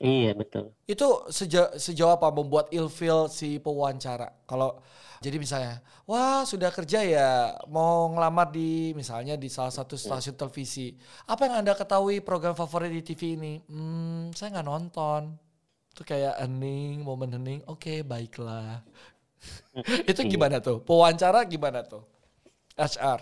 [0.00, 0.72] Iya betul.
[0.88, 4.32] Itu sejauh, sejauh apa membuat ilfeel si pewawancara?
[4.48, 4.80] Kalau
[5.20, 10.96] jadi misalnya, wah sudah kerja ya, mau ngelamar di misalnya di salah satu stasiun televisi.
[11.28, 13.60] Apa yang anda ketahui program favorit di TV ini?
[13.68, 15.36] Hmm, saya nggak nonton.
[15.92, 17.60] Itu kayak hening, momen hening.
[17.68, 18.80] Oke, okay, baiklah.
[20.08, 20.80] itu gimana tuh?
[20.80, 22.00] Pewawancara gimana tuh?
[22.80, 23.20] HR.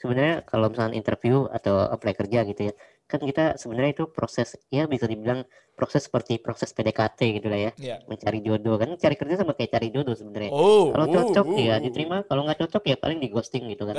[0.00, 2.74] Sebenarnya kalau misalnya interview atau apply kerja gitu ya,
[3.10, 5.42] kan kita sebenarnya itu proses ya bisa dibilang
[5.74, 7.72] proses seperti proses PDKT gitu lah ya.
[7.80, 7.98] Yeah.
[8.06, 10.54] mencari jodoh kan cari kerja sama kayak cari jodoh sebenarnya.
[10.54, 13.98] Oh, kalau cocok uh, ya diterima kalau nggak cocok ya paling di ghosting gitu kan.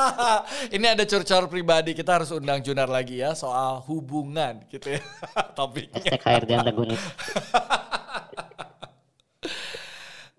[0.74, 5.02] Ini ada curcor pribadi kita harus undang Junar lagi ya soal hubungan gitu ya
[5.58, 6.00] topiknya.
[6.00, 7.02] Hashtag HRD antagonis.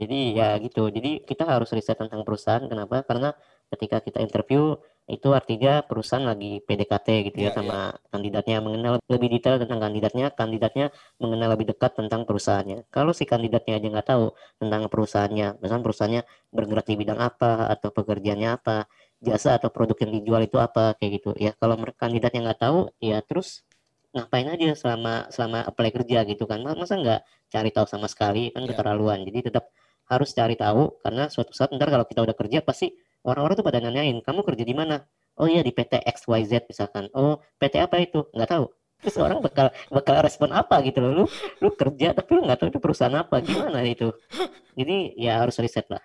[0.02, 0.90] Jadi ya gitu.
[0.90, 3.06] Jadi kita harus riset tentang perusahaan kenapa?
[3.06, 3.38] Karena
[3.70, 4.74] ketika kita interview
[5.12, 8.10] itu artinya perusahaan lagi PDKT gitu ya, ya sama ya.
[8.16, 10.86] kandidatnya mengenal lebih detail tentang kandidatnya, kandidatnya
[11.20, 12.88] mengenal lebih dekat tentang perusahaannya.
[12.88, 16.22] Kalau si kandidatnya aja nggak tahu tentang perusahaannya, misalnya perusahaannya
[16.56, 18.88] bergerak di bidang apa atau pekerjaannya apa,
[19.22, 21.52] jasa atau produk yang dijual itu apa kayak gitu ya.
[21.60, 23.62] Kalau kandidatnya nggak tahu, ya terus
[24.12, 26.64] ngapain aja selama selama apply kerja gitu kan?
[26.64, 27.22] Masa nggak
[27.52, 28.74] cari tahu sama sekali kan ya.
[28.74, 29.22] keterlaluan.
[29.28, 29.70] Jadi tetap
[30.12, 32.92] harus cari tahu karena suatu saat ntar kalau kita udah kerja pasti
[33.26, 35.02] orang-orang tuh pada nanyain kamu kerja di mana
[35.38, 38.66] oh iya di PT XYZ misalkan oh PT apa itu nggak tahu
[39.02, 41.26] terus orang bakal bakal respon apa gitu loh lu
[41.62, 44.14] lu kerja tapi lu nggak tahu itu perusahaan apa gimana itu
[44.80, 46.02] jadi ya harus riset lah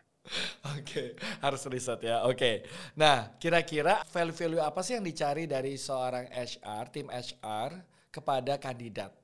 [0.75, 1.09] Oke, okay,
[1.39, 2.27] harus riset ya.
[2.27, 2.35] Oke.
[2.35, 2.55] Okay.
[2.99, 7.71] Nah, kira-kira value-value apa sih yang dicari dari seorang HR, tim HR
[8.11, 9.15] kepada kandidat?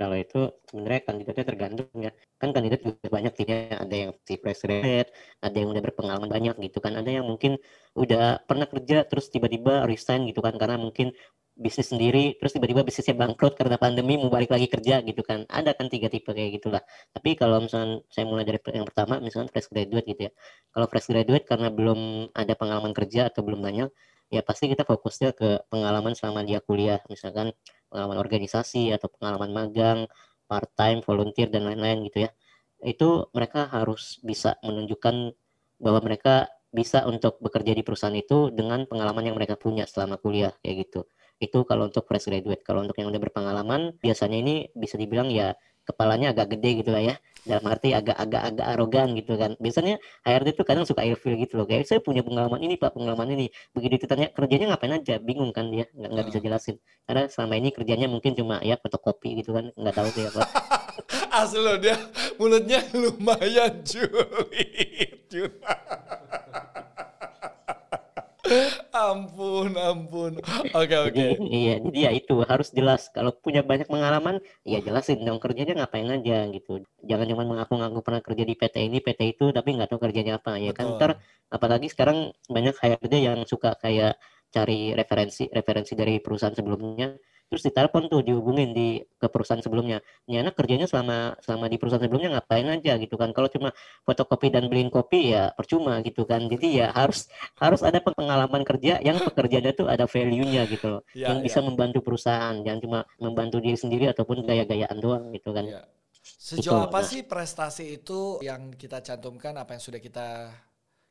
[0.00, 2.12] Kalau itu sebenarnya kandidatnya tergantung ya.
[2.40, 5.12] Kan kandidat juga banyak timnya ada yang si fresh grade
[5.44, 6.96] ada yang udah berpengalaman banyak gitu kan.
[6.96, 7.60] Ada yang mungkin
[7.92, 10.56] udah pernah kerja terus tiba-tiba resign gitu kan.
[10.56, 11.12] Karena mungkin
[11.52, 15.44] bisnis sendiri terus tiba-tiba bisnisnya bangkrut karena pandemi mau balik lagi kerja gitu kan.
[15.52, 16.80] Ada kan tiga tipe kayak gitulah.
[17.12, 20.32] Tapi kalau misalnya saya mulai dari yang pertama misalnya fresh graduate gitu ya.
[20.72, 23.92] Kalau fresh graduate karena belum ada pengalaman kerja atau belum banyak
[24.30, 27.02] ya pasti kita fokusnya ke pengalaman selama dia kuliah.
[27.10, 27.52] Misalkan
[27.90, 29.98] pengalaman organisasi atau pengalaman magang
[30.46, 32.30] part time volunteer dan lain-lain gitu ya
[32.80, 35.36] itu mereka harus bisa menunjukkan
[35.82, 40.54] bahwa mereka bisa untuk bekerja di perusahaan itu dengan pengalaman yang mereka punya selama kuliah
[40.62, 41.04] kayak gitu
[41.40, 42.60] itu kalau untuk fresh graduate.
[42.60, 47.02] Kalau untuk yang udah berpengalaman, biasanya ini bisa dibilang ya kepalanya agak gede gitu lah
[47.02, 47.14] ya.
[47.40, 49.56] Dalam arti agak-agak agak arogan gitu kan.
[49.56, 49.96] Biasanya
[50.28, 51.66] HRD itu kadang suka ilfil gitu loh.
[51.66, 53.46] Kayak saya punya pengalaman ini pak, pengalaman ini.
[53.72, 56.44] Begitu ditanya kerjanya ngapain aja, bingung kan dia, nggak, nggak bisa ah.
[56.44, 56.76] jelasin.
[57.08, 60.42] Karena selama ini kerjanya mungkin cuma ya fotokopi gitu kan, nggak tahu sih apa.
[61.40, 61.96] Asli loh dia
[62.36, 65.30] mulutnya lumayan julid.
[68.90, 70.32] Ampun, ampun.
[70.74, 71.12] Oke, oke.
[71.14, 71.30] Okay.
[71.38, 73.08] Iya, jadi ya itu harus jelas.
[73.14, 76.84] Kalau punya banyak pengalaman, ya jelasin dong kerjanya ngapain aja gitu.
[77.06, 80.58] Jangan cuma mengaku-ngaku pernah kerja di PT ini, PT itu, tapi nggak tahu kerjanya apa.
[80.58, 84.18] Ya kan ntar, apalagi sekarang banyak HRD yang suka kayak
[84.50, 87.14] cari referensi referensi dari perusahaan sebelumnya
[87.50, 89.98] terus ditelepon tuh dihubungin di ke perusahaan sebelumnya.
[90.30, 93.34] Ini anak kerjanya selama selama di perusahaan sebelumnya ngapain aja gitu kan.
[93.34, 93.74] Kalau cuma
[94.06, 96.46] fotokopi dan beliin kopi ya percuma gitu kan.
[96.46, 97.26] Jadi ya harus
[97.58, 100.86] harus ada pengalaman kerja yang pekerjaannya tuh ada value-nya gitu.
[100.94, 101.50] Loh ya, yang ya.
[101.50, 105.66] bisa membantu perusahaan jangan cuma membantu diri sendiri ataupun gaya-gayaan doang gitu kan.
[105.66, 105.82] Ya.
[106.20, 110.52] sejauh apa sih prestasi itu yang kita cantumkan apa yang sudah kita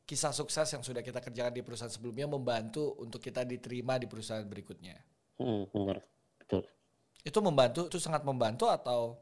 [0.06, 4.46] kisah sukses yang sudah kita kerjakan di perusahaan sebelumnya membantu untuk kita diterima di perusahaan
[4.46, 4.96] berikutnya.
[5.36, 6.00] Hmm, benar
[7.24, 9.16] itu membantu itu sangat membantu atau?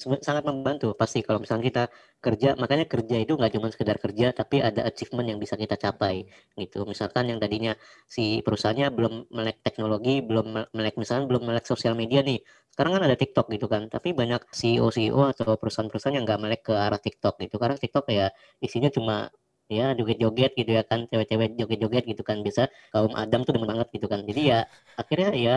[0.00, 1.20] Sangat membantu pasti.
[1.20, 1.84] Kalau misalnya kita
[2.24, 6.24] kerja makanya kerja itu nggak cuma sekedar kerja tapi ada achievement yang bisa kita capai
[6.56, 6.88] gitu.
[6.88, 7.76] Misalkan yang tadinya
[8.08, 12.40] si perusahaannya belum melek teknologi belum melek misalnya belum melek sosial media nih.
[12.72, 16.62] Sekarang kan ada TikTok gitu kan tapi banyak CEO CEO atau perusahaan-perusahaan yang nggak melek
[16.64, 17.60] ke arah TikTok gitu.
[17.60, 18.32] Karena TikTok ya
[18.64, 19.28] isinya cuma
[19.70, 22.40] ya joget-joget gitu ya kan cewek-cewek joget-joget gitu kan.
[22.40, 24.24] Bisa kaum Adam tuh demen banget gitu kan.
[24.24, 24.64] Jadi ya
[24.96, 25.54] akhirnya ya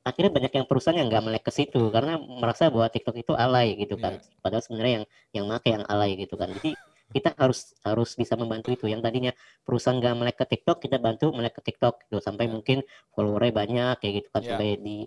[0.00, 3.76] akhirnya banyak yang perusahaan yang nggak melek ke situ karena merasa bahwa TikTok itu alay
[3.76, 4.16] gitu kan.
[4.16, 4.40] Yeah.
[4.40, 6.48] Padahal sebenarnya yang yang make yang alay gitu kan.
[6.56, 6.72] Jadi
[7.10, 8.88] kita harus harus bisa membantu itu.
[8.88, 9.32] Yang tadinya
[9.66, 12.54] perusahaan nggak melek ke TikTok, kita bantu melek ke TikTok gitu sampai yeah.
[12.56, 12.78] mungkin
[13.12, 14.48] followernya banyak kayak gitu kan yeah.
[14.56, 14.98] sampai di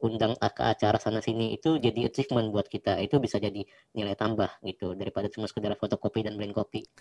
[0.00, 2.98] undang ke acara sana sini itu jadi achievement buat kita.
[3.04, 6.84] Itu bisa jadi nilai tambah gitu daripada cuma sekedar fotokopi dan blend kopi.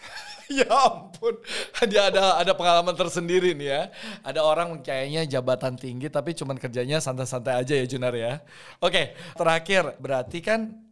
[0.50, 1.38] Ya ampun.
[1.86, 3.82] Dia ada ada pengalaman tersendiri nih ya.
[4.26, 8.42] Ada orang kayaknya jabatan tinggi tapi cuma kerjanya santai-santai aja ya Junar ya.
[8.82, 10.02] Oke terakhir.
[10.02, 10.89] Berarti kan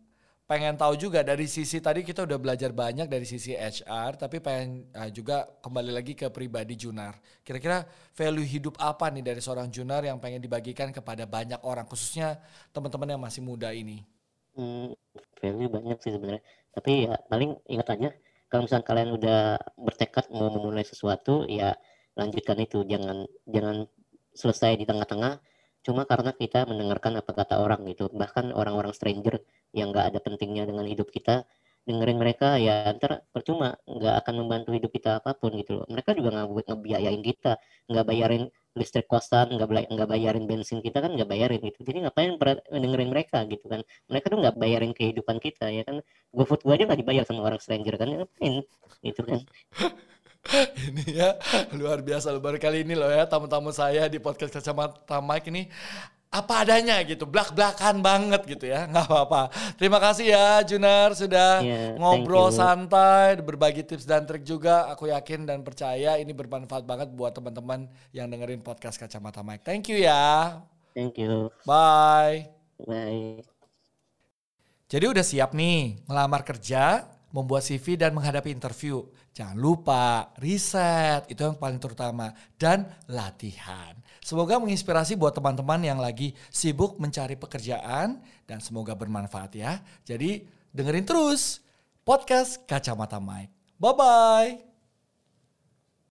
[0.48, 4.88] pengen tahu juga dari sisi tadi kita udah belajar banyak dari sisi HR tapi pengen
[4.96, 7.20] uh, juga kembali lagi ke pribadi Junar.
[7.44, 7.84] Kira-kira
[8.16, 12.40] value hidup apa nih dari seorang Junar yang pengen dibagikan kepada banyak orang khususnya
[12.72, 14.08] teman-teman yang masih muda ini?
[14.56, 14.96] Hmm,
[15.44, 16.42] value banyak sih sebenarnya.
[16.72, 18.10] Tapi ya paling ingat aja
[18.48, 19.40] kalau misalnya kalian udah
[19.76, 21.76] bertekad mau memulai sesuatu ya
[22.16, 23.84] lanjutkan itu jangan jangan
[24.32, 25.44] selesai di tengah-tengah
[25.88, 28.12] cuma karena kita mendengarkan apa kata orang gitu.
[28.12, 29.40] Bahkan orang-orang stranger
[29.72, 31.48] yang nggak ada pentingnya dengan hidup kita
[31.88, 35.86] dengerin mereka ya ntar percuma nggak akan membantu hidup kita apa pun gitu loh.
[35.88, 37.56] Mereka juga nggak ngebiayain kita
[37.88, 38.44] nggak bayarin
[38.76, 41.80] listrik kosan nggak nggak bayarin bensin kita kan nggak bayarin gitu.
[41.88, 42.36] Jadi ngapain
[42.68, 43.82] dengerin mereka gitu kan?
[44.12, 46.04] Mereka tuh nggak bayarin kehidupan kita ya kan?
[46.36, 48.08] Gue food gue aja nggak dibayar sama orang stranger kan?
[48.12, 48.68] Ngapain?
[49.00, 49.40] Gitu kan
[50.88, 51.36] ini ya
[51.76, 55.68] luar biasa baru kali ini loh ya tamu-tamu saya di podcast kacamata Mike ini
[56.28, 59.48] apa adanya gitu, belak-belakan banget gitu ya, nggak apa-apa.
[59.80, 64.92] Terima kasih ya Junar sudah yeah, ngobrol santai, berbagi tips dan trik juga.
[64.92, 69.64] Aku yakin dan percaya ini bermanfaat banget buat teman-teman yang dengerin podcast Kacamata Mike.
[69.64, 70.60] Thank you ya.
[70.92, 71.48] Thank you.
[71.64, 72.52] Bye.
[72.84, 73.48] Bye.
[74.92, 79.06] Jadi udah siap nih ngelamar kerja, membuat CV dan menghadapi interview.
[79.38, 82.34] Jangan lupa riset, itu yang paling terutama.
[82.58, 83.94] Dan latihan.
[84.26, 88.18] Semoga menginspirasi buat teman-teman yang lagi sibuk mencari pekerjaan.
[88.50, 89.78] Dan semoga bermanfaat ya.
[90.02, 91.62] Jadi dengerin terus
[92.02, 93.54] podcast Kacamata Mike.
[93.78, 94.77] Bye-bye.